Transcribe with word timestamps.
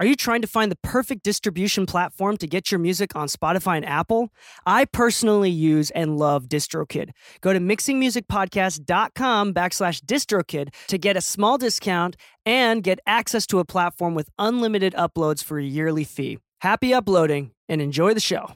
Are 0.00 0.06
you 0.06 0.14
trying 0.14 0.42
to 0.42 0.46
find 0.46 0.70
the 0.70 0.78
perfect 0.84 1.24
distribution 1.24 1.84
platform 1.84 2.36
to 2.36 2.46
get 2.46 2.70
your 2.70 2.78
music 2.78 3.16
on 3.16 3.26
Spotify 3.26 3.78
and 3.78 3.84
Apple? 3.84 4.28
I 4.64 4.84
personally 4.84 5.50
use 5.50 5.90
and 5.90 6.16
love 6.16 6.46
DistroKid. 6.46 7.10
Go 7.40 7.52
to 7.52 7.58
mixingmusicpodcast.com 7.58 9.54
backslash 9.54 10.00
DistroKid 10.02 10.72
to 10.86 10.98
get 10.98 11.16
a 11.16 11.20
small 11.20 11.58
discount 11.58 12.16
and 12.46 12.84
get 12.84 13.00
access 13.08 13.44
to 13.48 13.58
a 13.58 13.64
platform 13.64 14.14
with 14.14 14.30
unlimited 14.38 14.94
uploads 14.94 15.42
for 15.42 15.58
a 15.58 15.64
yearly 15.64 16.04
fee. 16.04 16.38
Happy 16.60 16.94
uploading 16.94 17.50
and 17.68 17.82
enjoy 17.82 18.14
the 18.14 18.20
show. 18.20 18.52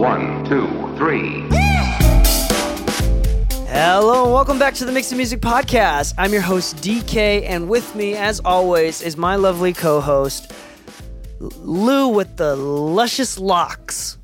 One, 0.00 0.44
two, 0.44 0.66
three. 0.96 1.57
Hello 3.80 4.24
and 4.24 4.32
welcome 4.32 4.58
back 4.58 4.74
to 4.74 4.84
the 4.84 4.90
Mixing 4.90 5.16
Music 5.18 5.38
Podcast. 5.38 6.12
I'm 6.18 6.32
your 6.32 6.42
host 6.42 6.78
DK, 6.78 7.44
and 7.44 7.68
with 7.68 7.94
me, 7.94 8.16
as 8.16 8.40
always, 8.40 9.00
is 9.02 9.16
my 9.16 9.36
lovely 9.36 9.72
co-host 9.72 10.50
Lou 11.38 12.08
with 12.08 12.36
the 12.38 12.56
luscious 12.56 13.38
locks. 13.38 14.18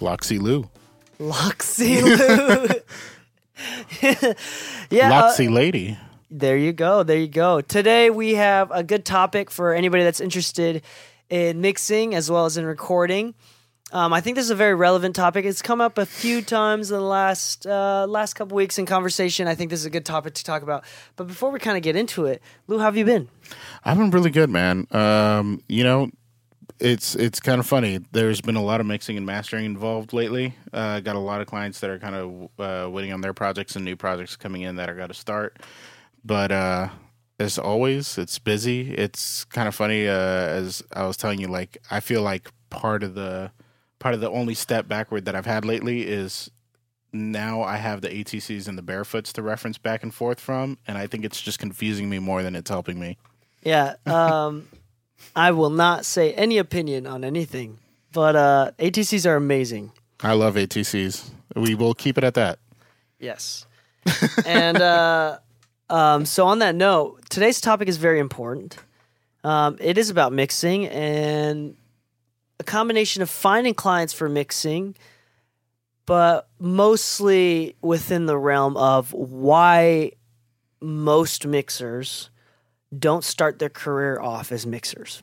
Loxy 0.00 0.38
Lou. 0.38 0.70
Loxy 1.18 2.00
Lou. 2.04 2.68
yeah, 4.96 5.10
uh, 5.10 5.22
Loxy 5.22 5.52
Lady. 5.52 5.98
there 6.30 6.56
you 6.56 6.72
go. 6.72 7.02
There 7.02 7.18
you 7.18 7.26
go. 7.26 7.60
Today 7.60 8.10
we 8.10 8.34
have 8.34 8.70
a 8.70 8.84
good 8.84 9.04
topic 9.04 9.50
for 9.50 9.74
anybody 9.74 10.04
that's 10.04 10.20
interested 10.20 10.82
in 11.28 11.60
mixing 11.60 12.14
as 12.14 12.30
well 12.30 12.44
as 12.44 12.56
in 12.56 12.64
recording. 12.64 13.34
Um, 13.90 14.12
I 14.12 14.20
think 14.20 14.36
this 14.36 14.44
is 14.44 14.50
a 14.50 14.54
very 14.54 14.74
relevant 14.74 15.16
topic. 15.16 15.46
It's 15.46 15.62
come 15.62 15.80
up 15.80 15.96
a 15.96 16.04
few 16.04 16.42
times 16.42 16.90
in 16.90 16.98
the 16.98 17.04
last 17.04 17.66
uh, 17.66 18.06
last 18.06 18.34
couple 18.34 18.54
weeks 18.54 18.78
in 18.78 18.84
conversation. 18.84 19.48
I 19.48 19.54
think 19.54 19.70
this 19.70 19.80
is 19.80 19.86
a 19.86 19.90
good 19.90 20.04
topic 20.04 20.34
to 20.34 20.44
talk 20.44 20.62
about. 20.62 20.84
But 21.16 21.26
before 21.26 21.50
we 21.50 21.58
kind 21.58 21.76
of 21.76 21.82
get 21.82 21.96
into 21.96 22.26
it, 22.26 22.42
Lou, 22.66 22.78
how 22.78 22.84
have 22.84 22.98
you 22.98 23.06
been? 23.06 23.28
I've 23.84 23.96
been 23.96 24.10
really 24.10 24.30
good, 24.30 24.50
man. 24.50 24.86
Um, 24.90 25.62
you 25.68 25.84
know, 25.84 26.10
it's 26.78 27.14
it's 27.14 27.40
kind 27.40 27.58
of 27.58 27.66
funny. 27.66 28.00
There's 28.12 28.42
been 28.42 28.56
a 28.56 28.62
lot 28.62 28.80
of 28.80 28.86
mixing 28.86 29.16
and 29.16 29.24
mastering 29.24 29.64
involved 29.64 30.12
lately. 30.12 30.54
Uh, 30.70 31.00
got 31.00 31.16
a 31.16 31.20
lot 31.20 31.40
of 31.40 31.46
clients 31.46 31.80
that 31.80 31.88
are 31.88 31.98
kind 31.98 32.14
of 32.14 32.50
uh, 32.58 32.90
waiting 32.90 33.12
on 33.12 33.22
their 33.22 33.32
projects 33.32 33.74
and 33.74 33.86
new 33.86 33.96
projects 33.96 34.36
coming 34.36 34.62
in 34.62 34.76
that 34.76 34.90
are 34.90 34.94
got 34.94 35.06
to 35.06 35.14
start. 35.14 35.58
But 36.22 36.52
uh, 36.52 36.90
as 37.38 37.58
always, 37.58 38.18
it's 38.18 38.38
busy. 38.38 38.92
It's 38.94 39.44
kind 39.44 39.66
of 39.66 39.74
funny. 39.74 40.06
Uh, 40.06 40.12
as 40.12 40.82
I 40.92 41.06
was 41.06 41.16
telling 41.16 41.40
you, 41.40 41.48
like 41.48 41.78
I 41.90 42.00
feel 42.00 42.20
like 42.20 42.50
part 42.68 43.02
of 43.02 43.14
the 43.14 43.50
part 43.98 44.14
of 44.14 44.20
the 44.20 44.30
only 44.30 44.54
step 44.54 44.88
backward 44.88 45.24
that 45.24 45.34
I've 45.34 45.46
had 45.46 45.64
lately 45.64 46.02
is 46.02 46.50
now 47.12 47.62
I 47.62 47.76
have 47.76 48.00
the 48.00 48.08
ATCs 48.08 48.68
and 48.68 48.76
the 48.76 48.82
barefoots 48.82 49.32
to 49.34 49.42
reference 49.42 49.78
back 49.78 50.02
and 50.02 50.12
forth 50.12 50.40
from, 50.40 50.78
and 50.86 50.98
I 50.98 51.06
think 51.06 51.24
it's 51.24 51.40
just 51.40 51.58
confusing 51.58 52.08
me 52.08 52.18
more 52.18 52.42
than 52.42 52.54
it's 52.54 52.70
helping 52.70 53.00
me. 53.00 53.16
Yeah, 53.62 53.94
um, 54.06 54.68
I 55.34 55.52
will 55.52 55.70
not 55.70 56.04
say 56.04 56.32
any 56.34 56.58
opinion 56.58 57.06
on 57.06 57.24
anything, 57.24 57.78
but 58.12 58.36
uh, 58.36 58.70
ATCs 58.78 59.26
are 59.26 59.36
amazing. 59.36 59.92
I 60.20 60.34
love 60.34 60.54
ATCs. 60.54 61.30
We 61.54 61.74
will 61.74 61.94
keep 61.94 62.18
it 62.18 62.24
at 62.24 62.34
that. 62.34 62.58
Yes. 63.18 63.66
and 64.44 64.80
uh, 64.80 65.38
um, 65.90 66.24
so, 66.24 66.46
on 66.46 66.58
that 66.60 66.74
note, 66.74 67.28
today's 67.30 67.60
topic 67.60 67.88
is 67.88 67.96
very 67.96 68.18
important. 68.18 68.76
Um, 69.44 69.76
it 69.80 69.98
is 69.98 70.10
about 70.10 70.32
mixing 70.32 70.86
and 70.88 71.76
a 72.60 72.64
combination 72.64 73.22
of 73.22 73.30
finding 73.30 73.74
clients 73.74 74.12
for 74.12 74.28
mixing, 74.28 74.96
but 76.06 76.48
mostly 76.58 77.76
within 77.82 78.26
the 78.26 78.38
realm 78.38 78.76
of 78.76 79.12
why 79.12 80.12
most 80.80 81.46
mixers 81.46 82.30
don't 82.96 83.24
start 83.24 83.58
their 83.58 83.68
career 83.68 84.20
off 84.20 84.50
as 84.50 84.66
mixers. 84.66 85.22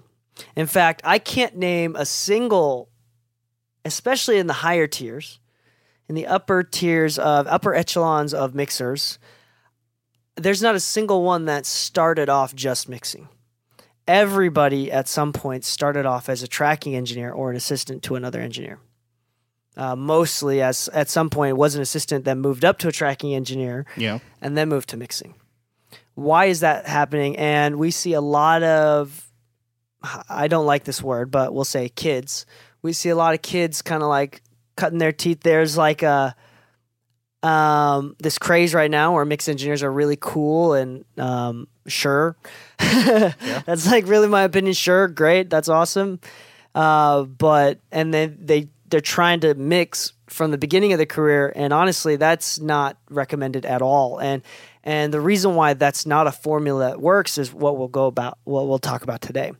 In 0.56 0.68
fact, 0.68 1.02
I 1.04 1.18
can't 1.18 1.56
name 1.56 1.96
a 1.96 2.06
single, 2.06 2.90
especially 3.84 4.38
in 4.38 4.48
the 4.48 4.54
higher 4.54 4.88
tiers, 4.88 5.40
in 6.08 6.16
the 6.16 6.28
upper 6.28 6.64
tiers 6.64 7.18
of 7.18 7.48
upper 7.48 7.74
echelons 7.74 8.34
of 8.34 8.54
mixers, 8.54 9.18
there's 10.36 10.62
not 10.62 10.76
a 10.76 10.80
single 10.80 11.24
one 11.24 11.46
that 11.46 11.66
started 11.66 12.30
off 12.30 12.54
just 12.54 12.88
mixing. 12.90 13.30
Everybody 14.08 14.92
at 14.92 15.08
some 15.08 15.34
point 15.34 15.64
started 15.64 16.06
off 16.06 16.30
as 16.30 16.44
a 16.44 16.48
tracking 16.48 16.96
engineer 16.96 17.32
or 17.32 17.50
an 17.50 17.56
assistant 17.58 18.04
to 18.04 18.16
another 18.16 18.40
engineer. 18.40 18.80
Uh, 19.76 19.96
mostly, 19.96 20.62
as 20.62 20.88
at 20.90 21.10
some 21.10 21.30
point, 21.30 21.58
was 21.58 21.76
an 21.76 21.82
assistant 21.82 22.24
that 22.26 22.36
moved 22.38 22.64
up 22.64 22.78
to 22.80 22.88
a 22.88 22.92
tracking 22.92 23.34
engineer 23.34 23.86
Yeah. 23.98 24.20
and 24.42 24.56
then 24.58 24.70
moved 24.70 24.90
to 24.90 24.98
mixing. 24.98 25.36
Why 26.14 26.46
is 26.46 26.62
that 26.62 26.86
happening? 26.88 27.36
And 27.38 27.78
we 27.78 27.92
see 27.92 28.14
a 28.14 28.22
lot 28.22 28.64
of, 28.64 29.30
I 30.30 30.48
don't 30.48 30.66
like 30.66 30.86
this 30.86 31.02
word, 31.02 31.30
but 31.32 31.54
we'll 31.54 31.66
say 31.66 31.90
kids. 31.90 32.46
We 32.82 32.94
see 32.94 33.10
a 33.10 33.16
lot 33.18 33.34
of 33.34 33.42
kids 33.42 33.82
kind 33.82 34.02
of 34.04 34.08
like 34.08 34.42
cutting 34.78 35.00
their 35.00 35.12
teeth. 35.12 35.42
There's 35.42 35.78
like 35.78 36.04
a, 36.04 36.36
um, 37.46 38.16
this 38.18 38.40
craze 38.40 38.74
right 38.74 38.90
now 38.90 39.14
where 39.14 39.24
mix 39.24 39.48
engineers 39.48 39.84
are 39.84 39.92
really 39.92 40.18
cool 40.20 40.74
and 40.74 41.06
um, 41.18 41.68
sure. 41.86 42.36
That's 42.80 43.86
like 43.86 44.08
really 44.08 44.28
my 44.28 44.42
opinion. 44.42 44.74
Sure, 44.74 45.08
great, 45.08 45.50
that's 45.50 45.70
awesome. 45.70 46.20
Uh, 46.74 47.24
but 47.24 47.80
and 47.92 48.14
then 48.14 48.38
they 48.42 48.68
they're 48.90 49.00
trying 49.00 49.40
to 49.42 49.54
mix 49.54 50.14
from 50.28 50.52
the 50.52 50.58
beginning 50.58 50.92
of 50.92 51.00
the 51.00 51.06
career, 51.06 51.54
and 51.56 51.72
honestly, 51.72 52.18
that's 52.18 52.60
not 52.60 52.98
recommended 53.10 53.66
at 53.66 53.82
all. 53.82 54.20
And 54.20 54.42
and 54.84 55.14
the 55.14 55.22
reason 55.22 55.56
why 55.56 55.74
that's 55.74 56.06
not 56.06 56.28
a 56.28 56.32
formula 56.32 56.90
that 56.90 57.02
works 57.02 57.38
is 57.38 57.54
what 57.54 57.78
we'll 57.78 57.88
go 57.88 58.08
about. 58.08 58.40
What 58.44 58.68
we'll 58.68 58.80
talk 58.80 59.04
about 59.04 59.22
today. 59.22 59.54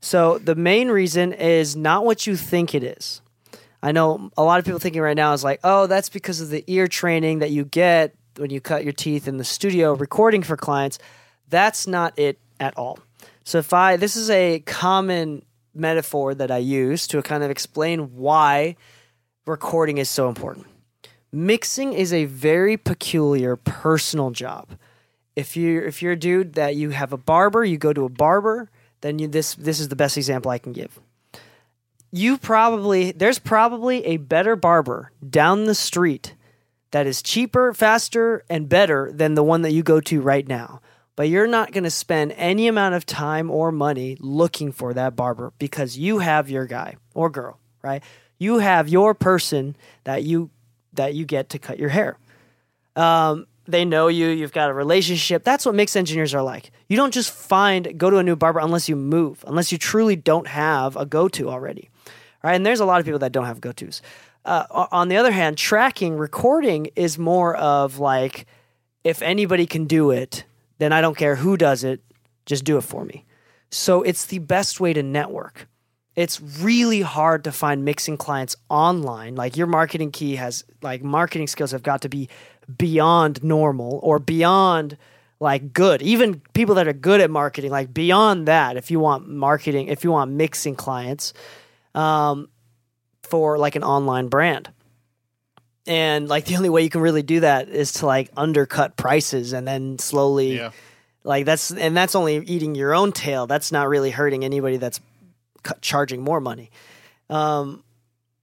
So 0.00 0.38
the 0.38 0.54
main 0.54 0.88
reason 0.88 1.32
is 1.32 1.74
not 1.74 2.04
what 2.04 2.26
you 2.26 2.36
think 2.36 2.74
it 2.74 2.84
is. 2.84 3.20
I 3.82 3.92
know 3.92 4.30
a 4.36 4.42
lot 4.42 4.58
of 4.58 4.64
people 4.64 4.80
thinking 4.80 5.00
right 5.00 5.16
now 5.16 5.32
is 5.32 5.42
like, 5.42 5.60
oh, 5.64 5.86
that's 5.86 6.08
because 6.08 6.40
of 6.40 6.50
the 6.50 6.64
ear 6.66 6.86
training 6.86 7.38
that 7.38 7.50
you 7.50 7.64
get 7.64 8.14
when 8.36 8.50
you 8.50 8.60
cut 8.60 8.84
your 8.84 8.92
teeth 8.92 9.26
in 9.26 9.38
the 9.38 9.44
studio 9.44 9.94
recording 9.94 10.42
for 10.42 10.56
clients. 10.56 10.98
That's 11.48 11.86
not 11.86 12.18
it 12.18 12.38
at 12.58 12.76
all. 12.76 12.98
So 13.44 13.58
if 13.58 13.72
I 13.72 13.96
this 13.96 14.16
is 14.16 14.30
a 14.30 14.60
common 14.60 15.42
metaphor 15.74 16.34
that 16.34 16.50
I 16.50 16.58
use 16.58 17.06
to 17.08 17.22
kind 17.22 17.42
of 17.42 17.50
explain 17.50 18.16
why 18.16 18.76
recording 19.46 19.98
is 19.98 20.10
so 20.10 20.28
important. 20.28 20.66
Mixing 21.32 21.92
is 21.92 22.12
a 22.12 22.24
very 22.26 22.76
peculiar 22.76 23.56
personal 23.56 24.30
job. 24.30 24.68
If 25.36 25.56
you 25.56 25.80
if 25.80 26.02
you're 26.02 26.12
a 26.12 26.18
dude 26.18 26.54
that 26.54 26.76
you 26.76 26.90
have 26.90 27.12
a 27.12 27.16
barber, 27.16 27.64
you 27.64 27.78
go 27.78 27.92
to 27.92 28.04
a 28.04 28.08
barber, 28.08 28.70
then 29.00 29.18
you 29.18 29.28
this 29.28 29.54
this 29.54 29.80
is 29.80 29.88
the 29.88 29.96
best 29.96 30.16
example 30.16 30.50
I 30.50 30.58
can 30.58 30.72
give 30.72 31.00
you 32.12 32.38
probably 32.38 33.12
there's 33.12 33.38
probably 33.38 34.04
a 34.06 34.16
better 34.16 34.56
barber 34.56 35.12
down 35.28 35.64
the 35.64 35.74
street 35.74 36.34
that 36.90 37.06
is 37.06 37.22
cheaper, 37.22 37.72
faster, 37.72 38.44
and 38.50 38.68
better 38.68 39.12
than 39.12 39.34
the 39.34 39.44
one 39.44 39.62
that 39.62 39.72
you 39.72 39.82
go 39.82 40.00
to 40.00 40.20
right 40.20 40.46
now. 40.46 40.80
But 41.16 41.28
you're 41.28 41.46
not 41.46 41.72
going 41.72 41.84
to 41.84 41.90
spend 41.90 42.32
any 42.32 42.66
amount 42.66 42.94
of 42.94 43.04
time 43.04 43.50
or 43.50 43.70
money 43.70 44.16
looking 44.20 44.72
for 44.72 44.94
that 44.94 45.16
barber 45.16 45.52
because 45.58 45.98
you 45.98 46.18
have 46.18 46.48
your 46.48 46.66
guy 46.66 46.96
or 47.14 47.28
girl, 47.28 47.58
right? 47.82 48.02
You 48.38 48.58
have 48.58 48.88
your 48.88 49.14
person 49.14 49.76
that 50.04 50.24
you 50.24 50.50
that 50.94 51.14
you 51.14 51.24
get 51.24 51.50
to 51.50 51.58
cut 51.58 51.78
your 51.78 51.90
hair. 51.90 52.18
Um, 52.96 53.46
they 53.66 53.84
know 53.84 54.08
you. 54.08 54.28
You've 54.28 54.52
got 54.52 54.70
a 54.70 54.74
relationship. 54.74 55.44
That's 55.44 55.64
what 55.64 55.74
mix 55.74 55.94
engineers 55.94 56.34
are 56.34 56.42
like. 56.42 56.72
You 56.88 56.96
don't 56.96 57.14
just 57.14 57.30
find 57.30 57.96
go 57.98 58.10
to 58.10 58.16
a 58.16 58.22
new 58.22 58.34
barber 58.34 58.58
unless 58.58 58.88
you 58.88 58.96
move, 58.96 59.44
unless 59.46 59.70
you 59.70 59.78
truly 59.78 60.16
don't 60.16 60.48
have 60.48 60.96
a 60.96 61.06
go 61.06 61.28
to 61.28 61.48
already, 61.48 61.90
right? 62.42 62.54
And 62.54 62.64
there's 62.64 62.80
a 62.80 62.84
lot 62.84 63.00
of 63.00 63.06
people 63.06 63.20
that 63.20 63.32
don't 63.32 63.46
have 63.46 63.60
go 63.60 63.72
tos. 63.72 64.02
Uh, 64.44 64.86
on 64.90 65.08
the 65.08 65.16
other 65.16 65.32
hand, 65.32 65.58
tracking 65.58 66.16
recording 66.16 66.88
is 66.96 67.18
more 67.18 67.54
of 67.56 67.98
like 67.98 68.46
if 69.04 69.22
anybody 69.22 69.66
can 69.66 69.86
do 69.86 70.10
it, 70.10 70.44
then 70.78 70.92
I 70.92 71.00
don't 71.00 71.16
care 71.16 71.36
who 71.36 71.56
does 71.56 71.84
it, 71.84 72.00
just 72.46 72.64
do 72.64 72.76
it 72.78 72.82
for 72.82 73.04
me. 73.04 73.24
So 73.70 74.02
it's 74.02 74.26
the 74.26 74.38
best 74.38 74.80
way 74.80 74.92
to 74.92 75.02
network. 75.02 75.68
It's 76.16 76.40
really 76.40 77.02
hard 77.02 77.44
to 77.44 77.52
find 77.52 77.84
mixing 77.84 78.16
clients 78.16 78.56
online. 78.68 79.36
Like 79.36 79.56
your 79.56 79.66
marketing 79.66 80.10
key 80.10 80.36
has 80.36 80.64
like 80.82 81.02
marketing 81.02 81.46
skills 81.46 81.70
have 81.70 81.82
got 81.82 82.02
to 82.02 82.08
be 82.08 82.28
beyond 82.76 83.42
normal 83.44 84.00
or 84.02 84.18
beyond 84.18 84.96
like 85.38 85.72
good. 85.72 86.02
Even 86.02 86.40
people 86.52 86.74
that 86.74 86.88
are 86.88 86.92
good 86.92 87.20
at 87.20 87.30
marketing, 87.30 87.70
like 87.70 87.94
beyond 87.94 88.48
that, 88.48 88.76
if 88.76 88.90
you 88.90 89.00
want 89.00 89.28
marketing, 89.28 89.88
if 89.88 90.04
you 90.04 90.10
want 90.10 90.30
mixing 90.32 90.74
clients, 90.74 91.32
um, 91.94 92.48
for 93.22 93.58
like 93.58 93.76
an 93.76 93.84
online 93.84 94.28
brand. 94.28 94.70
And 95.86 96.28
like 96.28 96.44
the 96.46 96.56
only 96.56 96.68
way 96.68 96.82
you 96.82 96.90
can 96.90 97.00
really 97.00 97.22
do 97.22 97.40
that 97.40 97.68
is 97.68 97.92
to 97.94 98.06
like 98.06 98.30
undercut 98.36 98.96
prices 98.96 99.52
and 99.52 99.66
then 99.66 99.98
slowly 99.98 100.56
Yeah. 100.56 100.70
like 101.24 101.46
that's 101.46 101.70
and 101.70 101.96
that's 101.96 102.14
only 102.14 102.36
eating 102.38 102.74
your 102.74 102.94
own 102.94 103.12
tail. 103.12 103.46
That's 103.46 103.72
not 103.72 103.88
really 103.88 104.10
hurting 104.10 104.44
anybody 104.44 104.76
that's 104.76 105.00
cu- 105.62 105.74
charging 105.80 106.22
more 106.22 106.40
money. 106.40 106.70
Um 107.28 107.82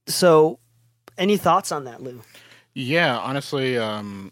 so 0.06 0.58
any 1.16 1.36
thoughts 1.36 1.72
on 1.72 1.84
that, 1.84 2.02
Lou? 2.02 2.22
Yeah, 2.74 3.18
honestly, 3.18 3.76
um, 3.76 4.30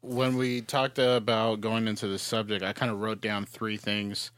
when 0.00 0.36
we 0.36 0.60
talked 0.60 0.98
about 1.00 1.60
going 1.60 1.88
into 1.88 2.06
the 2.06 2.18
subject, 2.18 2.62
I 2.62 2.72
kind 2.72 2.90
of 2.92 3.00
wrote 3.00 3.20
down 3.20 3.44
three 3.46 3.76
things 3.76 4.30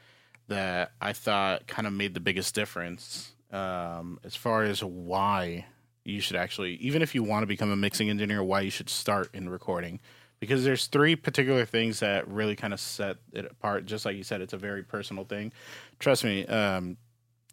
that 0.49 0.93
I 1.03 1.13
thought 1.13 1.67
kind 1.67 1.87
of 1.87 1.93
made 1.93 2.15
the 2.15 2.21
biggest 2.21 2.55
difference 2.55 3.33
um, 3.51 4.19
as 4.25 4.37
far 4.37 4.63
as 4.63 4.83
why 4.83 5.67
you 6.05 6.21
should 6.21 6.37
actually, 6.37 6.75
even 6.77 7.03
if 7.03 7.15
you 7.15 7.23
want 7.23 7.43
to 7.43 7.47
become 7.47 7.71
a 7.71 7.77
mixing 7.77 8.11
engineer, 8.11 8.43
why 8.43 8.61
you 8.61 8.71
should 8.71 8.89
start 8.89 9.31
in 9.35 9.49
recording. 9.49 10.01
Because 10.39 10.65
there's 10.65 10.87
three 10.87 11.17
particular 11.17 11.67
things 11.67 12.01
that 12.01 12.27
really 12.27 12.57
kind 12.57 12.73
of 12.73 12.81
set 12.81 13.19
it 13.33 13.45
apart. 13.45 13.85
Just 13.85 14.07
like 14.07 14.17
you 14.17 14.23
said, 14.23 14.41
it's 14.41 14.55
a 14.55 14.59
very 14.59 14.83
personal 14.83 15.25
thing. 15.25 15.53
Trust 15.99 16.25
me, 16.25 16.47
um, 16.47 16.97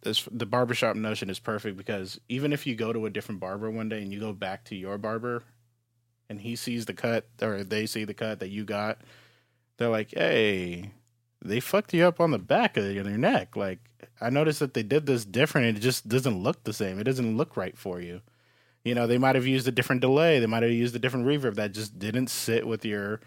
this 0.03 0.27
the 0.31 0.45
barbershop 0.45 0.95
notion 0.95 1.29
is 1.29 1.39
perfect 1.39 1.75
because 1.75 2.19
even 2.29 2.53
if 2.53 2.65
you 2.65 2.75
go 2.75 2.93
to 2.93 3.05
a 3.05 3.09
different 3.09 3.41
barber 3.41 3.69
one 3.69 3.89
day 3.89 4.01
and 4.01 4.13
you 4.13 4.19
go 4.19 4.31
back 4.31 4.63
to 4.65 4.75
your 4.75 4.97
barber 4.97 5.43
and 6.29 6.39
he 6.39 6.55
sees 6.55 6.85
the 6.85 6.93
cut 6.93 7.27
or 7.41 7.63
they 7.63 7.85
see 7.85 8.05
the 8.05 8.13
cut 8.13 8.39
that 8.39 8.49
you 8.49 8.63
got, 8.63 9.01
they're 9.77 9.89
like, 9.89 10.11
"Hey, 10.11 10.91
they 11.43 11.59
fucked 11.59 11.93
you 11.93 12.05
up 12.05 12.19
on 12.19 12.31
the 12.31 12.39
back 12.39 12.77
of 12.77 12.91
your 12.91 13.03
neck." 13.05 13.55
Like, 13.55 13.79
I 14.19 14.29
noticed 14.29 14.59
that 14.59 14.73
they 14.73 14.83
did 14.83 15.05
this 15.05 15.25
different. 15.25 15.77
It 15.77 15.81
just 15.81 16.07
doesn't 16.07 16.41
look 16.41 16.63
the 16.63 16.73
same. 16.73 16.99
It 16.99 17.03
doesn't 17.05 17.37
look 17.37 17.57
right 17.57 17.77
for 17.77 18.01
you. 18.01 18.21
You 18.83 18.95
know, 18.95 19.05
they 19.05 19.17
might 19.17 19.35
have 19.35 19.45
used 19.45 19.67
a 19.67 19.71
different 19.71 20.01
delay. 20.01 20.39
They 20.39 20.45
might 20.45 20.63
have 20.63 20.71
used 20.71 20.95
a 20.95 20.99
different 20.99 21.25
reverb 21.25 21.55
that 21.55 21.73
just 21.73 21.99
didn't 21.99 22.27
sit 22.27 22.65
with 22.65 22.85
your 22.85 23.19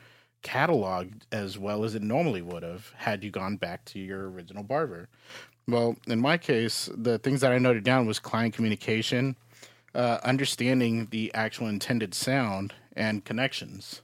catalog 0.43 1.13
as 1.31 1.59
well 1.59 1.85
as 1.85 1.95
it 1.95 2.03
normally 2.03 2.41
would 2.43 2.63
have 2.63 2.93
had 2.97 3.23
you 3.23 3.31
gone 3.31 3.57
back 3.57 3.85
to 3.85 3.99
your 3.99 4.31
original 4.31 4.63
barber. 4.63 5.09
Well, 5.69 5.97
in 6.07 6.19
my 6.19 6.39
case, 6.39 6.89
the 6.97 7.19
things 7.19 7.43
that 7.43 7.53
I 7.53 7.59
noted 7.59 7.85
down 7.85 8.07
was 8.07 8.19
client 8.19 8.55
communication, 8.55 9.37
uh, 9.95 10.19
understanding 10.25 11.09
the 11.11 11.33
actual 11.35 11.69
intended 11.69 12.15
sound, 12.15 12.75
and 12.97 13.25
connections. 13.25 14.03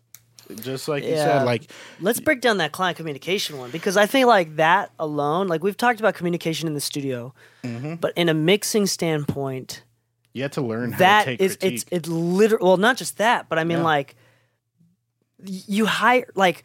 Just 0.54 0.87
like 0.88 1.02
you 1.02 1.16
said, 1.16 1.44
like 1.44 1.70
Let's 2.00 2.20
break 2.20 2.40
down 2.40 2.58
that 2.58 2.72
client 2.72 2.96
communication 2.96 3.58
one 3.58 3.70
because 3.70 3.96
I 3.96 4.06
think 4.06 4.26
like 4.26 4.56
that 4.56 4.93
alone, 4.98 5.48
like 5.48 5.62
we've 5.64 5.76
talked 5.76 5.98
about 6.00 6.14
communication 6.14 6.69
in 6.69 6.75
the 6.75 6.81
studio, 6.81 7.34
but 7.62 8.12
in 8.16 8.28
a 8.28 8.34
mixing 8.34 8.87
standpoint, 8.87 9.82
you 10.32 10.43
have 10.43 10.52
to 10.52 10.60
learn 10.62 10.93
how 10.93 10.98
that 10.98 11.25
to 11.25 11.31
take 11.32 11.40
is 11.40 11.58
it's 11.60 11.84
it's 11.90 12.08
literal 12.08 12.66
well 12.69 12.76
not 12.76 12.96
just 12.98 13.16
that 13.19 13.48
but 13.48 13.58
i 13.58 13.64
mean 13.64 13.78
Yeah. 13.78 13.84
like 13.84 14.16
you 15.44 15.87
hire 15.87 16.26
like 16.34 16.62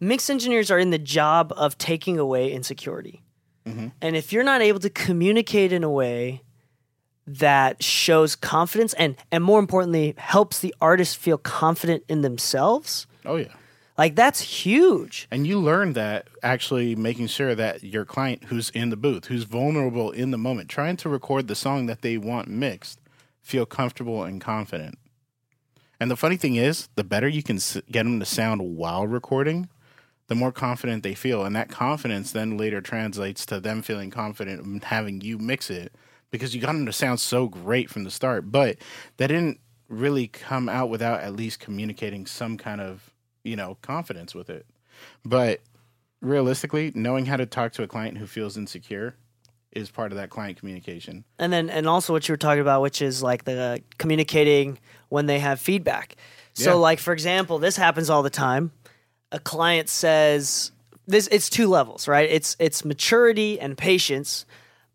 mix 0.00 0.28
engineers 0.30 0.70
are 0.70 0.78
in 0.78 0.90
the 0.90 0.98
job 0.98 1.52
of 1.56 1.76
taking 1.78 2.18
away 2.18 2.52
insecurity 2.52 3.20
Mm-hmm. 3.66 3.88
and 4.02 4.14
if 4.14 4.30
you're 4.30 4.44
not 4.44 4.60
able 4.60 4.78
to 4.80 4.90
communicate 4.90 5.72
in 5.72 5.82
a 5.84 5.90
way 5.90 6.42
that 7.26 7.82
shows 7.82 8.36
confidence 8.36 8.92
and 8.92 9.16
and 9.32 9.42
more 9.42 9.58
importantly 9.58 10.12
helps 10.18 10.58
the 10.58 10.74
artist 10.82 11.16
feel 11.16 11.38
confident 11.38 12.04
in 12.06 12.20
themselves 12.20 13.06
oh 13.24 13.36
yeah. 13.36 13.54
like 13.96 14.14
that's 14.14 14.40
huge 14.40 15.26
And 15.30 15.46
you 15.46 15.58
learn 15.58 15.92
that 15.94 16.28
actually 16.42 16.96
making 16.96 17.28
sure 17.28 17.54
that 17.54 17.82
your 17.82 18.04
client 18.04 18.44
who's 18.44 18.70
in 18.70 18.90
the 18.90 18.96
booth, 18.96 19.26
who's 19.26 19.44
vulnerable 19.44 20.10
in 20.10 20.30
the 20.30 20.38
moment, 20.38 20.68
trying 20.68 20.96
to 20.98 21.08
record 21.08 21.48
the 21.48 21.54
song 21.54 21.86
that 21.86 22.02
they 22.02 22.16
want 22.18 22.48
mixed, 22.48 22.98
feel 23.42 23.66
comfortable 23.66 24.24
and 24.24 24.40
confident. 24.40 24.98
And 26.00 26.10
the 26.10 26.16
funny 26.16 26.36
thing 26.36 26.56
is, 26.56 26.88
the 26.96 27.04
better 27.04 27.28
you 27.28 27.42
can 27.42 27.58
get 27.90 28.02
them 28.02 28.18
to 28.20 28.26
sound 28.26 28.76
while 28.76 29.06
recording, 29.06 29.68
the 30.26 30.34
more 30.34 30.52
confident 30.52 31.02
they 31.02 31.14
feel. 31.14 31.44
And 31.44 31.54
that 31.54 31.68
confidence 31.68 32.32
then 32.32 32.56
later 32.56 32.80
translates 32.80 33.46
to 33.46 33.60
them 33.60 33.80
feeling 33.80 34.10
confident 34.10 34.64
in 34.64 34.80
having 34.80 35.20
you 35.20 35.38
mix 35.38 35.70
it 35.70 35.94
because 36.30 36.54
you 36.54 36.60
got 36.60 36.72
them 36.72 36.86
to 36.86 36.92
sound 36.92 37.20
so 37.20 37.46
great 37.46 37.88
from 37.88 38.04
the 38.04 38.10
start. 38.10 38.50
But 38.50 38.78
that 39.18 39.28
didn't 39.28 39.60
really 39.88 40.26
come 40.26 40.68
out 40.68 40.90
without 40.90 41.20
at 41.20 41.36
least 41.36 41.60
communicating 41.60 42.26
some 42.26 42.58
kind 42.58 42.80
of, 42.80 43.13
you 43.44 43.54
know, 43.56 43.76
confidence 43.82 44.34
with 44.34 44.50
it. 44.50 44.66
But 45.24 45.60
realistically, 46.20 46.90
knowing 46.94 47.26
how 47.26 47.36
to 47.36 47.46
talk 47.46 47.72
to 47.74 47.82
a 47.82 47.86
client 47.86 48.18
who 48.18 48.26
feels 48.26 48.56
insecure 48.56 49.14
is 49.72 49.90
part 49.90 50.12
of 50.12 50.16
that 50.18 50.30
client 50.30 50.56
communication. 50.58 51.24
and 51.38 51.52
then 51.52 51.68
and 51.68 51.88
also 51.88 52.12
what 52.12 52.28
you 52.28 52.32
were 52.32 52.36
talking 52.38 52.60
about 52.60 52.80
which 52.80 53.02
is 53.02 53.24
like 53.24 53.42
the 53.42 53.82
communicating 53.98 54.78
when 55.08 55.26
they 55.26 55.40
have 55.40 55.58
feedback 55.58 56.14
so 56.52 56.70
Yeah. 56.70 56.74
like 56.76 57.00
for 57.00 57.12
example 57.12 57.58
this 57.58 57.76
happens 57.76 58.08
all 58.08 58.22
the 58.22 58.30
time 58.30 58.70
a 59.32 59.40
client 59.40 59.88
says 59.88 60.70
this 61.08 61.26
it's 61.32 61.50
two 61.50 61.66
levels 61.66 62.06
right 62.06 62.30
it's 62.30 62.54
it's 62.60 62.84
maturity 62.84 63.58
and 63.58 63.76
patience 63.76 64.46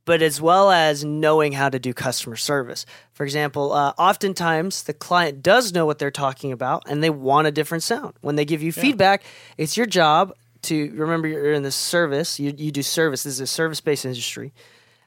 but 0.05 0.21
as 0.21 0.41
well 0.41 0.71
as 0.71 1.03
knowing 1.03 1.51
how 1.53 1.69
to 1.69 1.77
do 1.79 1.93
customer 1.93 2.35
service 2.35 2.85
for 3.13 3.23
example 3.23 3.71
uh, 3.73 3.93
oftentimes 3.97 4.83
the 4.83 4.93
client 4.93 5.41
does 5.43 5.73
know 5.73 5.85
what 5.85 5.99
they're 5.99 6.11
talking 6.11 6.51
about 6.51 6.83
and 6.87 7.03
they 7.03 7.09
want 7.09 7.47
a 7.47 7.51
different 7.51 7.83
sound 7.83 8.13
when 8.21 8.35
they 8.35 8.45
give 8.45 8.61
you 8.63 8.71
feedback 8.71 9.23
it's 9.57 9.77
your 9.77 9.85
job 9.85 10.33
to 10.61 10.91
remember 10.95 11.27
you're 11.27 11.53
in 11.53 11.63
the 11.63 11.71
service 11.71 12.39
you, 12.39 12.53
you 12.57 12.71
do 12.71 12.81
service 12.83 13.23
this 13.23 13.33
is 13.33 13.39
a 13.39 13.47
service-based 13.47 14.05
industry 14.05 14.53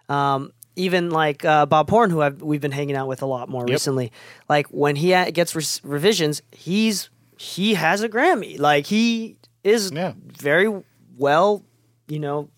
um, 0.08 0.52
even 0.76 1.10
like 1.10 1.44
uh, 1.44 1.66
Bob 1.66 1.90
Horn, 1.90 2.08
who 2.10 2.22
I've, 2.22 2.40
we've 2.40 2.60
been 2.60 2.72
hanging 2.72 2.96
out 2.96 3.06
with 3.06 3.20
a 3.22 3.26
lot 3.26 3.48
more 3.50 3.64
recently. 3.66 4.10
Like 4.48 4.66
when 4.68 4.96
he 4.96 5.12
ha- 5.12 5.30
gets 5.30 5.54
res- 5.54 5.80
revisions, 5.84 6.40
he's 6.50 7.10
he 7.36 7.74
has 7.74 8.02
a 8.02 8.08
Grammy. 8.08 8.58
Like 8.58 8.86
he 8.86 9.36
is 9.62 9.90
Yeah. 9.92 10.14
very 10.16 10.82
well, 11.18 11.62
you 12.08 12.18
know, 12.20 12.48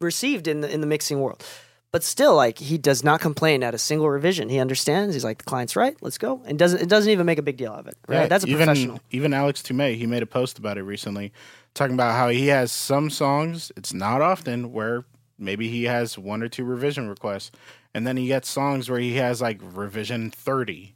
received 0.00 0.48
in 0.48 0.60
the 0.60 0.72
in 0.72 0.80
the 0.80 0.86
mixing 0.86 1.20
world. 1.20 1.44
But 1.92 2.02
still, 2.02 2.34
like 2.34 2.58
he 2.58 2.76
does 2.76 3.02
not 3.02 3.20
complain 3.20 3.62
at 3.62 3.74
a 3.74 3.78
single 3.78 4.10
revision. 4.10 4.48
He 4.48 4.58
understands. 4.58 5.14
He's 5.14 5.24
like, 5.24 5.38
the 5.38 5.44
client's 5.44 5.76
right. 5.76 5.96
Let's 6.02 6.18
go, 6.18 6.42
and 6.44 6.58
doesn't 6.58 6.82
it 6.82 6.88
doesn't 6.88 7.10
even 7.10 7.24
make 7.24 7.38
a 7.38 7.42
big 7.42 7.56
deal 7.56 7.72
of 7.72 7.86
it. 7.86 7.96
Right? 8.06 8.22
Yeah, 8.22 8.26
That's 8.26 8.44
a 8.44 8.48
even, 8.48 8.66
professional. 8.66 9.00
Even 9.10 9.32
Alex 9.32 9.62
Tumay, 9.62 9.96
he 9.96 10.06
made 10.06 10.22
a 10.22 10.26
post 10.26 10.58
about 10.58 10.76
it 10.76 10.82
recently, 10.82 11.32
talking 11.74 11.94
about 11.94 12.12
how 12.12 12.28
he 12.28 12.48
has 12.48 12.70
some 12.70 13.08
songs. 13.08 13.72
It's 13.76 13.94
not 13.94 14.20
often 14.20 14.72
where 14.72 15.04
maybe 15.38 15.68
he 15.68 15.84
has 15.84 16.18
one 16.18 16.42
or 16.42 16.48
two 16.48 16.64
revision 16.64 17.08
requests, 17.08 17.50
and 17.94 18.06
then 18.06 18.18
he 18.18 18.26
gets 18.26 18.48
songs 18.48 18.90
where 18.90 19.00
he 19.00 19.14
has 19.14 19.40
like 19.40 19.60
revision 19.62 20.30
thirty. 20.30 20.95